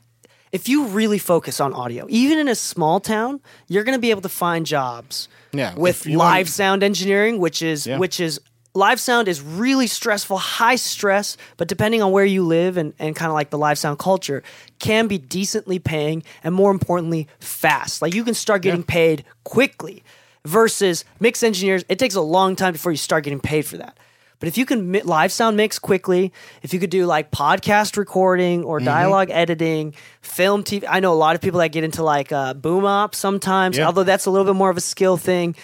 if 0.53 0.69
you 0.69 0.85
really 0.85 1.17
focus 1.17 1.59
on 1.59 1.73
audio, 1.73 2.05
even 2.07 2.37
in 2.37 2.47
a 2.47 2.55
small 2.55 3.01
town, 3.01 3.41
you're 3.67 3.83
gonna 3.83 3.99
be 3.99 4.11
able 4.11 4.21
to 4.21 4.29
find 4.29 4.65
jobs 4.65 5.27
Yeah, 5.51 5.73
with 5.75 6.05
live 6.05 6.17
want- 6.17 6.47
sound 6.47 6.81
engineering, 6.83 7.39
which 7.39 7.61
is 7.61 7.85
Yeah. 7.85 7.97
which 7.97 8.21
is 8.21 8.39
live 8.73 8.99
sound 8.99 9.27
is 9.27 9.41
really 9.41 9.87
stressful, 9.87 10.37
high 10.37 10.75
stress, 10.77 11.35
but 11.57 11.67
depending 11.67 12.01
on 12.01 12.11
where 12.11 12.25
you 12.25 12.45
live 12.45 12.77
and, 12.77 12.93
and 12.99 13.15
kind 13.15 13.29
of 13.29 13.33
like 13.33 13.49
the 13.49 13.57
live 13.57 13.77
sound 13.77 13.97
culture, 13.99 14.43
can 14.79 15.07
be 15.07 15.17
decently 15.17 15.79
paying 15.79 16.23
and 16.43 16.53
more 16.55 16.71
importantly, 16.71 17.27
fast. 17.39 18.01
Like 18.01 18.13
you 18.13 18.23
can 18.23 18.33
start 18.33 18.61
getting 18.61 18.83
paid 18.83 19.25
quickly 19.43 20.03
versus 20.45 21.03
mix 21.19 21.41
engineers, 21.43 21.83
it 21.89 21.99
takes 21.99 22.15
a 22.15 22.21
long 22.21 22.55
time 22.55 22.73
before 22.73 22.91
you 22.91 22.97
start 22.97 23.23
getting 23.23 23.39
paid 23.41 23.65
for 23.65 23.77
that. 23.77 23.97
But 24.39 24.47
if 24.49 24.57
you 24.57 24.65
can 24.65 24.91
mi- 24.91 25.01
live 25.01 25.31
sound 25.31 25.57
mix 25.57 25.79
quickly, 25.79 26.31
if 26.61 26.73
you 26.73 26.79
could 26.79 26.89
do 26.89 27.05
like 27.05 27.31
podcast 27.31 27.97
recording 27.97 28.63
or 28.63 28.77
Mm-hmm. 28.79 28.85
dialogue 28.85 29.29
editing, 29.31 29.93
film 30.21 30.63
TV, 30.63 30.83
I 30.89 30.99
know 30.99 31.13
a 31.13 31.15
lot 31.15 31.35
of 31.35 31.41
people 31.41 31.59
that 31.61 31.69
get 31.69 31.83
into 31.83 32.03
like 32.03 32.31
uh, 32.31 32.53
boom 32.53 32.85
op 32.85 33.15
sometimes, 33.15 33.77
Yeah. 33.77 33.85
although 33.87 34.03
that's 34.03 34.25
a 34.25 34.31
little 34.31 34.45
bit 34.45 34.55
more 34.55 34.69
of 34.69 34.77
a 34.77 34.81
skill 34.81 35.17
thing. 35.17 35.55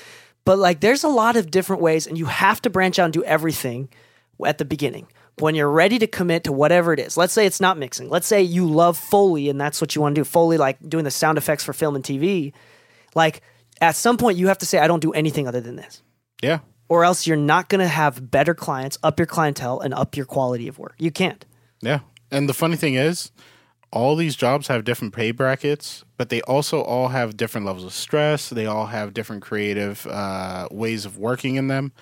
But 0.46 0.58
like, 0.58 0.80
there's 0.80 1.04
a 1.04 1.08
lot 1.10 1.36
of 1.36 1.52
different 1.52 1.82
ways, 1.82 2.08
and 2.08 2.18
you 2.18 2.26
have 2.26 2.62
to 2.64 2.70
branch 2.70 2.98
out 2.98 3.06
and 3.06 3.14
do 3.14 3.24
everything 3.24 3.90
at 4.46 4.58
the 4.58 4.66
beginning. 4.66 5.08
When 5.40 5.54
you're 5.56 5.70
ready 5.72 5.98
to 6.00 6.08
commit 6.08 6.44
to 6.46 6.52
whatever 6.52 6.94
it 6.94 7.00
is, 7.00 7.16
let's 7.18 7.34
say 7.34 7.46
it's 7.46 7.62
not 7.62 7.78
mixing. 7.78 8.10
Let's 8.10 8.28
say 8.28 8.42
you 8.42 8.66
love 8.66 8.98
Foley 8.98 9.50
and 9.50 9.60
that's 9.62 9.80
what 9.82 9.96
you 9.96 10.02
want 10.02 10.16
to 10.16 10.22
do. 10.22 10.26
Foley, 10.26 10.58
like 10.58 10.78
doing 10.88 11.04
the 11.04 11.12
sound 11.12 11.38
effects 11.38 11.64
for 11.64 11.74
film 11.74 11.96
and 11.96 12.04
TV. 12.04 12.54
Like, 13.16 13.42
at 13.80 13.96
some 13.96 14.18
point, 14.18 14.38
you 14.38 14.48
have 14.48 14.58
to 14.60 14.66
say, 14.66 14.78
I 14.80 14.88
don't 14.88 15.00
do 15.00 15.12
anything 15.14 15.48
other 15.48 15.62
than 15.62 15.76
this 15.76 16.02
Yeah, 16.44 16.60
or 16.92 17.06
else 17.06 17.26
you're 17.26 17.38
not 17.38 17.70
going 17.70 17.80
to 17.80 17.88
have 17.88 18.30
better 18.30 18.54
clients, 18.54 18.98
up 19.02 19.18
your 19.18 19.26
clientele, 19.26 19.80
and 19.80 19.94
up 19.94 20.18
your 20.18 20.26
quality 20.26 20.68
of 20.68 20.78
work. 20.78 20.94
You 20.98 21.10
can't. 21.10 21.46
Yeah. 21.80 22.00
And 22.30 22.50
the 22.50 22.54
funny 22.54 22.76
thing 22.76 22.96
is, 22.96 23.32
all 23.94 24.18
these 24.18 24.36
jobs 24.36 24.68
have 24.68 24.84
different 24.84 25.14
pay 25.14 25.32
brackets, 25.32 26.04
but 26.18 26.28
they 26.28 26.42
also 26.42 26.82
all 26.82 27.08
have 27.08 27.38
different 27.38 27.66
levels 27.66 27.86
of 27.86 27.94
stress. 27.94 28.50
They 28.50 28.66
all 28.66 28.88
have 28.88 29.14
different 29.14 29.42
creative 29.42 30.06
uh, 30.06 30.68
ways 30.70 31.06
of 31.06 31.18
working 31.18 31.56
in 31.56 31.70
them. 31.70 31.94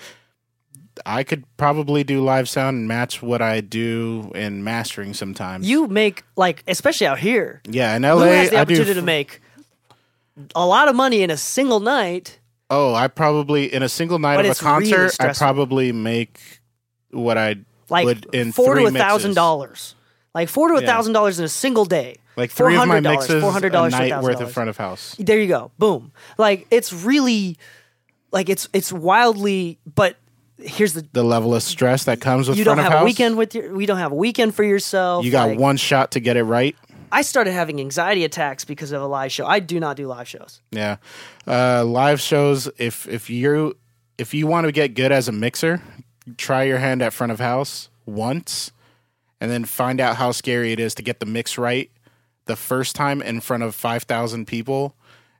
I 1.06 1.24
could 1.24 1.46
probably 1.56 2.04
do 2.04 2.24
live 2.24 2.50
sound 2.50 2.78
and 2.78 2.88
match 2.88 3.22
what 3.22 3.44
I 3.44 3.62
do 3.62 4.32
in 4.34 4.64
mastering 4.64 5.14
sometimes. 5.14 5.70
You 5.70 5.86
make 5.86 6.24
like, 6.36 6.64
especially 6.68 7.06
out 7.06 7.20
here, 7.20 7.62
yeah, 7.70 7.96
in 7.96 8.02
who 8.02 8.16
LA, 8.16 8.26
has 8.26 8.50
the 8.50 8.58
I 8.58 8.66
do. 8.66 8.74
opportunity 8.74 8.96
to 8.96 9.06
make 9.06 9.40
a 10.56 10.66
lot 10.66 10.88
of 10.88 10.96
money 10.96 11.22
in 11.22 11.30
a 11.30 11.38
single 11.38 11.80
night? 11.80 12.40
Oh, 12.70 12.94
I 12.94 13.08
probably 13.08 13.72
in 13.74 13.84
a 13.84 13.90
single 13.90 14.20
night 14.20 14.36
But 14.36 14.46
of 14.46 14.50
a 14.50 14.52
it's 14.52 14.64
really 14.64 14.92
concert, 14.92 15.24
I 15.24 15.34
probably 15.34 15.92
make 15.92 16.40
what 17.12 17.38
I 17.38 17.58
Like 17.90 18.06
would 18.06 18.28
in 18.34 18.52
four 18.52 18.76
to 18.76 18.86
a 18.86 18.92
thousand 18.92 19.36
dollars. 19.36 19.96
Like 20.34 20.50
four 20.50 20.70
to 20.70 20.76
a 20.76 20.82
thousand 20.82 21.14
dollars 21.14 21.40
in 21.40 21.46
a 21.46 21.50
single 21.50 21.86
day. 21.86 22.18
Like 22.36 22.52
three 22.52 22.78
of 22.78 22.88
my 22.88 23.00
$400, 23.02 23.04
mixes, 23.04 23.44
$400 23.44 23.92
night 23.92 24.22
worth 24.22 24.40
of 24.40 24.52
front 24.54 24.70
of 24.70 24.78
house. 24.78 25.16
There 25.20 25.40
you 25.40 25.48
go. 25.48 25.72
Boom. 25.78 26.12
Like 26.38 26.68
it's 26.72 26.94
really, 26.94 27.58
like 28.32 28.48
it's 28.48 28.70
it's 28.72 28.94
wildly. 28.94 29.78
But 29.94 30.16
here's 30.58 30.94
the 30.94 31.06
The 31.12 31.24
level 31.24 31.54
of 31.56 31.64
stress 31.64 32.06
that 32.06 32.22
comes 32.22 32.48
with 32.48 32.58
you 32.58 32.64
don't 32.64 32.76
front 32.78 32.86
have 32.86 32.92
of 32.94 32.96
a 32.96 33.00
house. 33.00 33.06
weekend 33.06 33.38
with 33.38 33.56
your. 33.56 33.74
We 33.74 33.86
don't 33.86 33.98
have 33.98 34.12
a 34.14 34.16
weekend 34.16 34.56
for 34.56 34.64
yourself. 34.64 35.26
You 35.26 35.32
got 35.32 35.50
like- 35.50 35.60
one 35.60 35.76
shot 35.78 36.12
to 36.12 36.20
get 36.22 36.38
it 36.38 36.44
right. 36.44 36.76
I 37.12 37.22
started 37.22 37.52
having 37.52 37.80
anxiety 37.80 38.24
attacks 38.24 38.66
because 38.66 38.92
of 38.92 39.02
a 39.02 39.08
live 39.08 39.32
show. 39.32 39.46
I 39.46 39.60
do 39.60 39.80
not 39.80 39.98
do 39.98 40.08
live 40.08 40.28
shows. 40.28 40.62
Yeah, 40.72 40.98
uh, 41.48 41.84
live 41.86 42.22
shows. 42.22 42.70
If 42.78 43.08
if 43.08 43.30
you 43.30 43.78
if 44.18 44.34
you 44.34 44.48
want 44.48 44.66
to 44.66 44.72
get 44.72 44.94
good 44.94 45.12
as 45.12 45.28
a 45.28 45.32
mixer, 45.32 45.82
try 46.38 46.64
your 46.64 46.78
hand 46.78 47.02
at 47.02 47.14
front 47.14 47.32
of 47.32 47.40
house 47.40 47.90
once, 48.06 48.72
and 49.42 49.50
then 49.50 49.66
find 49.66 50.00
out 50.00 50.18
how 50.18 50.32
scary 50.32 50.72
it 50.72 50.80
is 50.80 50.96
to 50.96 51.02
get 51.02 51.20
the 51.20 51.26
mix 51.26 51.58
right 51.58 51.92
the 52.46 52.56
first 52.56 52.96
time 52.96 53.22
in 53.22 53.42
front 53.42 53.64
of 53.64 53.76
five 53.76 54.04
thousand 54.04 54.46
people, 54.48 54.96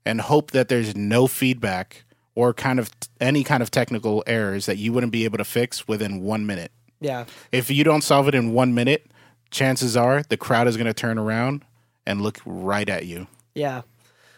and 0.06 0.22
hope 0.22 0.52
that 0.52 0.68
there's 0.68 0.96
no 0.96 1.28
feedback 1.28 2.04
or 2.36 2.54
kind 2.54 2.80
of 2.80 2.90
any 3.20 3.44
kind 3.44 3.62
of 3.62 3.70
technical 3.70 4.24
errors 4.26 4.66
that 4.66 4.78
you 4.78 4.94
wouldn't 4.94 5.12
be 5.12 5.26
able 5.26 5.38
to 5.38 5.44
fix 5.44 5.88
within 5.88 6.22
one 6.22 6.46
minute. 6.46 6.72
Yeah. 7.02 7.26
If 7.52 7.70
you 7.70 7.84
don't 7.84 8.02
solve 8.02 8.28
it 8.28 8.36
in 8.36 8.54
one 8.54 8.74
minute, 8.74 9.09
chances 9.52 9.98
are 9.98 10.24
the 10.24 10.38
crowd 10.38 10.68
is 10.68 10.78
going 10.78 10.88
to 10.88 10.94
turn 10.94 11.18
around 11.18 11.64
and 12.06 12.22
look 12.22 12.40
right 12.46 12.88
at 12.88 13.06
you. 13.06 13.28
Yeah. 13.54 13.82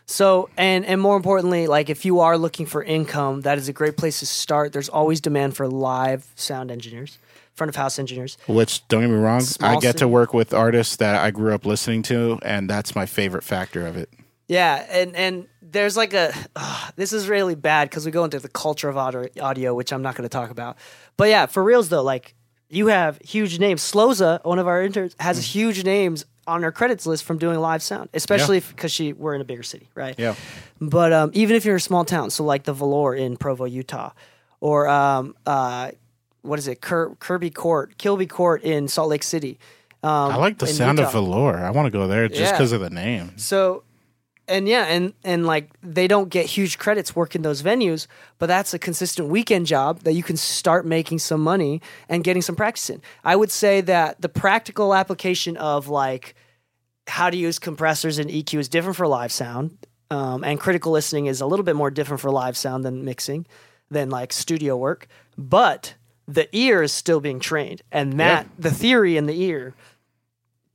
So 0.06 0.50
and 0.58 0.86
and 0.86 1.00
more 1.00 1.16
importantly, 1.16 1.68
like 1.68 1.90
if 1.90 2.04
you 2.04 2.20
are 2.20 2.38
looking 2.38 2.66
for 2.66 2.84
income, 2.84 3.42
that 3.42 3.58
is 3.58 3.70
a 3.70 3.74
great 3.74 3.96
place 3.96 4.20
to 4.20 4.26
start. 4.26 4.74
There's 4.74 4.90
always 4.90 5.22
demand 5.22 5.56
for 5.56 5.68
live 5.68 6.30
sound 6.36 6.70
engineers, 6.70 7.18
front 7.54 7.70
of 7.70 7.78
house 7.78 7.98
engineers. 7.98 8.38
Which 8.48 8.86
don't 8.90 9.02
get 9.02 9.10
me 9.10 9.16
wrong, 9.16 9.40
Small 9.40 9.78
I 9.78 9.80
get 9.80 9.98
to 9.98 10.08
work 10.08 10.34
with 10.34 10.54
artists 10.54 10.98
that 10.98 11.16
I 11.16 11.32
grew 11.32 11.54
up 11.54 11.66
listening 11.66 12.02
to, 12.04 12.40
and 12.42 12.70
that's 12.70 12.94
my 12.94 13.06
favorite 13.06 13.44
factor 13.44 13.88
of 13.88 13.96
it. 13.96 14.10
Yeah, 14.50 14.86
and 14.90 15.16
and 15.16 15.48
there's 15.62 15.96
like 15.96 16.14
a 16.14 16.34
ugh, 16.58 16.94
this 16.98 17.14
is 17.14 17.30
really 17.30 17.56
bad 17.56 17.90
because 17.90 18.06
we 18.06 18.12
go 18.12 18.26
into 18.26 18.40
the 18.40 18.50
culture 18.50 18.90
of 18.90 18.98
audio, 18.98 19.30
audio, 19.40 19.74
which 19.74 19.94
I'm 19.94 20.02
not 20.02 20.16
going 20.16 20.28
to 20.28 20.30
talk 20.30 20.50
about. 20.50 20.76
But 21.16 21.30
yeah, 21.30 21.46
for 21.46 21.64
reals 21.64 21.88
though, 21.88 22.04
like 22.04 22.36
you 22.72 22.88
have 22.88 23.20
huge 23.24 23.60
names. 23.60 23.82
Sloza, 23.82 24.44
one 24.46 24.60
of 24.60 24.68
our 24.68 24.82
interns, 24.82 25.16
has 25.20 25.40
Mm. 25.40 25.44
huge 25.44 25.84
names 25.84 26.26
on 26.48 26.64
her 26.64 26.72
credits 26.72 27.06
list 27.06 27.24
from 27.24 27.38
doing 27.38 27.60
live 27.60 27.84
sound, 27.84 28.10
especially 28.14 28.60
because 28.62 28.92
she 28.92 29.14
we're 29.14 29.36
in 29.36 29.42
a 29.42 29.46
bigger 29.46 29.64
city, 29.64 29.90
right? 29.96 30.16
Yeah. 30.18 30.36
But 30.80 31.14
um, 31.14 31.32
even 31.34 31.56
if 31.56 31.66
you're 31.66 31.76
a 31.76 31.82
small 31.82 32.04
town, 32.06 32.30
so 32.32 32.44
like 32.44 32.64
the 32.64 32.74
Velour 32.74 33.14
in 33.16 33.38
Provo, 33.38 33.66
Utah, 33.66 34.12
or 34.60 34.88
um, 34.88 35.36
uh, 35.46 35.92
what 36.42 36.58
is 36.58 36.68
it, 36.68 36.82
Kir- 36.82 37.16
Kirby 37.20 37.52
Court, 37.52 37.98
Kilby 37.98 38.26
Court 38.26 38.64
in 38.64 38.88
Salt 38.88 39.10
Lake 39.10 39.24
City. 39.24 39.60
Um, 40.04 40.32
I 40.32 40.36
like 40.38 40.58
the 40.58 40.66
in 40.66 40.74
sound 40.74 41.00
of 41.00 41.12
Velour. 41.12 41.58
I 41.58 41.70
want 41.70 41.86
to 41.86 41.92
go 41.92 42.08
there 42.08 42.28
just 42.28 42.42
Yeah. 42.42 42.52
because 42.54 42.72
of 42.72 42.82
the 42.82 42.90
name. 42.90 43.34
So 43.38 43.84
and 44.48 44.68
yeah, 44.68 44.86
and 44.86 45.14
and 45.24 45.46
like 45.46 45.70
they 45.82 46.08
don't 46.08 46.30
get 46.30 46.46
huge 46.46 46.78
credits 46.78 47.16
working 47.16 47.42
those 47.42 47.62
venues, 47.62 48.08
but 48.40 48.48
that's 48.48 48.74
a 48.74 48.80
consistent 48.80 49.30
weekend 49.30 49.66
job 49.66 50.00
that 50.02 50.14
you 50.14 50.24
can 50.24 50.38
start 50.38 50.86
making 50.86 51.20
some 51.20 51.42
money 51.42 51.82
and 52.10 52.24
getting 52.24 52.42
some 52.42 52.56
practice 52.56 52.90
in. 52.90 53.02
I 53.24 53.36
would 53.36 53.52
say 53.52 53.82
that 53.82 54.22
the 54.22 54.30
practical 54.30 54.94
application 54.94 55.58
of 55.58 55.88
like 55.88 56.36
how 57.08 57.30
to 57.30 57.38
use 57.38 57.60
compressors 57.60 58.18
and 58.20 58.30
EQ 58.30 58.60
is 58.60 58.70
different 58.70 58.98
for 58.98 59.08
live 59.08 59.32
sound, 59.32 59.78
um, 60.10 60.44
and 60.44 60.60
critical 60.60 60.92
listening 60.92 61.28
is 61.28 61.42
a 61.42 61.46
little 61.46 61.66
bit 61.66 61.76
more 61.76 61.92
different 61.92 62.22
for 62.22 62.32
live 62.32 62.58
sound 62.58 62.84
than 62.84 63.06
mixing, 63.06 63.46
than 63.90 64.10
like 64.10 64.34
studio 64.34 64.76
work. 64.76 65.08
But 65.38 65.96
the 66.28 66.54
ear 66.56 66.84
is 66.84 66.92
still 66.92 67.20
being 67.20 67.40
trained, 67.40 67.82
and 67.92 68.20
that 68.20 68.48
the 68.58 68.72
theory 68.72 69.18
in 69.18 69.28
the 69.28 69.42
ear 69.42 69.76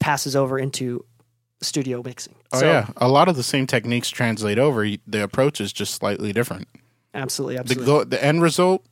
passes 0.01 0.37
over 0.37 0.59
into 0.59 1.05
studio 1.67 2.03
mixing. 2.03 2.35
Oh 2.53 2.61
yeah, 2.63 2.89
a 2.97 3.09
lot 3.09 3.29
of 3.29 3.37
the 3.37 3.43
same 3.43 3.67
techniques 3.67 4.09
translate 4.11 4.59
over. 4.59 4.87
The 5.07 5.23
approach 5.23 5.61
is 5.61 5.73
just 5.73 5.95
slightly 5.95 6.33
different. 6.33 6.69
absolutely, 7.15 7.57
The 7.57 7.61
absolutely. 7.61 7.87
go- 7.87 8.05
the 8.05 8.25
end 8.25 8.43
result 8.43 8.85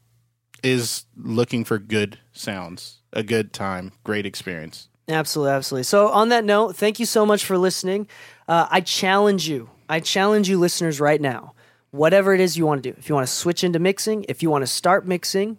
is 0.62 1.04
looking 1.16 1.64
for 1.64 1.78
good 1.78 2.18
sounds, 2.32 2.98
a 3.12 3.22
good 3.22 3.52
time, 3.52 3.92
great 4.02 4.26
experience. 4.26 4.88
Absolutely, 5.08 5.52
absolutely. 5.52 5.82
So, 5.84 6.08
on 6.08 6.30
that 6.30 6.44
note, 6.44 6.76
thank 6.76 6.98
you 6.98 7.04
so 7.06 7.26
much 7.26 7.44
for 7.44 7.58
listening. 7.58 8.08
Uh, 8.48 8.66
I 8.70 8.80
challenge 8.80 9.46
you, 9.48 9.68
I 9.88 10.00
challenge 10.00 10.48
you, 10.48 10.58
listeners, 10.58 10.98
right 11.00 11.20
now, 11.20 11.52
whatever 11.90 12.32
it 12.34 12.40
is 12.40 12.56
you 12.56 12.64
want 12.66 12.82
to 12.82 12.90
do. 12.92 12.96
If 12.98 13.08
you 13.10 13.14
want 13.14 13.26
to 13.26 13.32
switch 13.32 13.62
into 13.62 13.78
mixing, 13.78 14.24
if 14.28 14.42
you 14.42 14.48
want 14.50 14.62
to 14.62 14.66
start 14.66 15.06
mixing, 15.06 15.58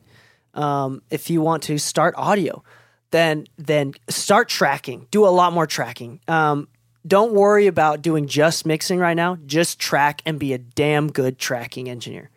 um, 0.55 1.03
if 1.11 1.29
you 1.29 1.41
want 1.41 1.61
to 1.63 1.77
start 1.77 2.15
audio, 2.17 2.63
then 3.11 3.45
then 3.57 3.93
start 4.09 4.49
tracking. 4.49 5.05
Do 5.11 5.27
a 5.27 5.29
lot 5.29 5.53
more 5.53 5.67
tracking. 5.67 6.19
Um, 6.27 6.67
don't 7.05 7.33
worry 7.33 7.67
about 7.67 8.01
doing 8.01 8.27
just 8.27 8.65
mixing 8.65 8.99
right 8.99 9.13
now. 9.13 9.37
Just 9.45 9.79
track 9.79 10.21
and 10.25 10.39
be 10.39 10.53
a 10.53 10.57
damn 10.57 11.11
good 11.11 11.37
tracking 11.37 11.89
engineer. 11.89 12.31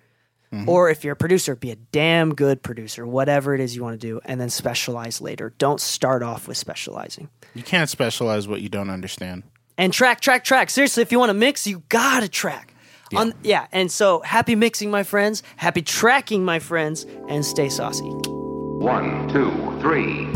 Mm-hmm. 0.53 0.69
Or 0.69 0.89
if 0.89 1.05
you're 1.05 1.13
a 1.13 1.17
producer, 1.17 1.55
be 1.55 1.71
a 1.71 1.77
damn 1.77 2.35
good 2.35 2.63
producer, 2.63 3.07
whatever 3.07 3.55
it 3.55 3.61
is 3.61 3.77
you 3.77 3.83
want 3.83 4.01
to 4.01 4.07
do, 4.07 4.21
and 4.25 4.41
then 4.41 4.49
specialize 4.49 5.21
later. 5.21 5.53
Don't 5.59 5.81
start 5.81 6.23
off 6.23 6.49
with 6.49 6.57
specializing. 6.57 7.29
You 7.55 7.63
can't 7.63 7.91
specialize 7.91 8.49
what 8.49 8.63
you 8.63 8.69
don't 8.69 8.89
understand. 8.91 9.43
And 9.77 9.93
track, 9.93 10.21
track, 10.21 10.45
track. 10.45 10.71
Seriously, 10.71 11.03
if 11.03 11.13
you 11.13 11.19
want 11.19 11.31
to 11.31 11.35
mix, 11.35 11.67
you 11.67 11.83
gotta 11.89 12.29
track. 12.29 12.75
Yeah. 13.11 13.21
On, 13.21 13.35
yeah, 13.43 13.67
and 13.73 13.91
so 13.91 14.21
happy 14.21 14.55
mixing, 14.55 14.91
my 14.91 15.03
friends. 15.03 15.43
Happy 15.57 15.83
tracking, 15.83 16.45
my 16.45 16.59
friends, 16.59 17.07
and 17.29 17.45
stay 17.45 17.69
saucy. 17.69 18.05
One, 18.05 19.29
two, 19.29 19.51
three. 19.81 20.29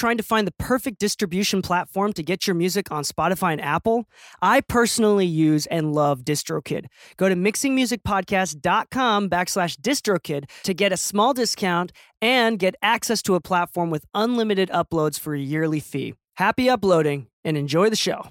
Trying 0.00 0.16
to 0.16 0.22
find 0.22 0.46
the 0.46 0.52
perfect 0.52 0.98
distribution 0.98 1.60
platform 1.60 2.14
to 2.14 2.22
get 2.22 2.46
your 2.46 2.54
music 2.54 2.90
on 2.90 3.04
Spotify 3.04 3.52
and 3.52 3.60
Apple? 3.60 4.06
I 4.40 4.62
personally 4.62 5.26
use 5.26 5.66
and 5.66 5.92
love 5.92 6.22
DistroKid. 6.22 6.86
Go 7.18 7.28
to 7.28 7.36
mixingmusicpodcast.com 7.36 9.28
backslash 9.28 9.76
DistroKid 9.76 10.48
to 10.62 10.72
get 10.72 10.92
a 10.92 10.96
small 10.96 11.34
discount 11.34 11.92
and 12.22 12.58
get 12.58 12.74
access 12.82 13.20
to 13.22 13.34
a 13.34 13.40
platform 13.40 13.90
with 13.90 14.06
unlimited 14.14 14.70
uploads 14.70 15.20
for 15.20 15.34
a 15.34 15.38
yearly 15.38 15.80
fee. 15.80 16.14
Happy 16.38 16.70
uploading 16.70 17.26
and 17.44 17.58
enjoy 17.58 17.90
the 17.90 17.96
show. 17.96 18.30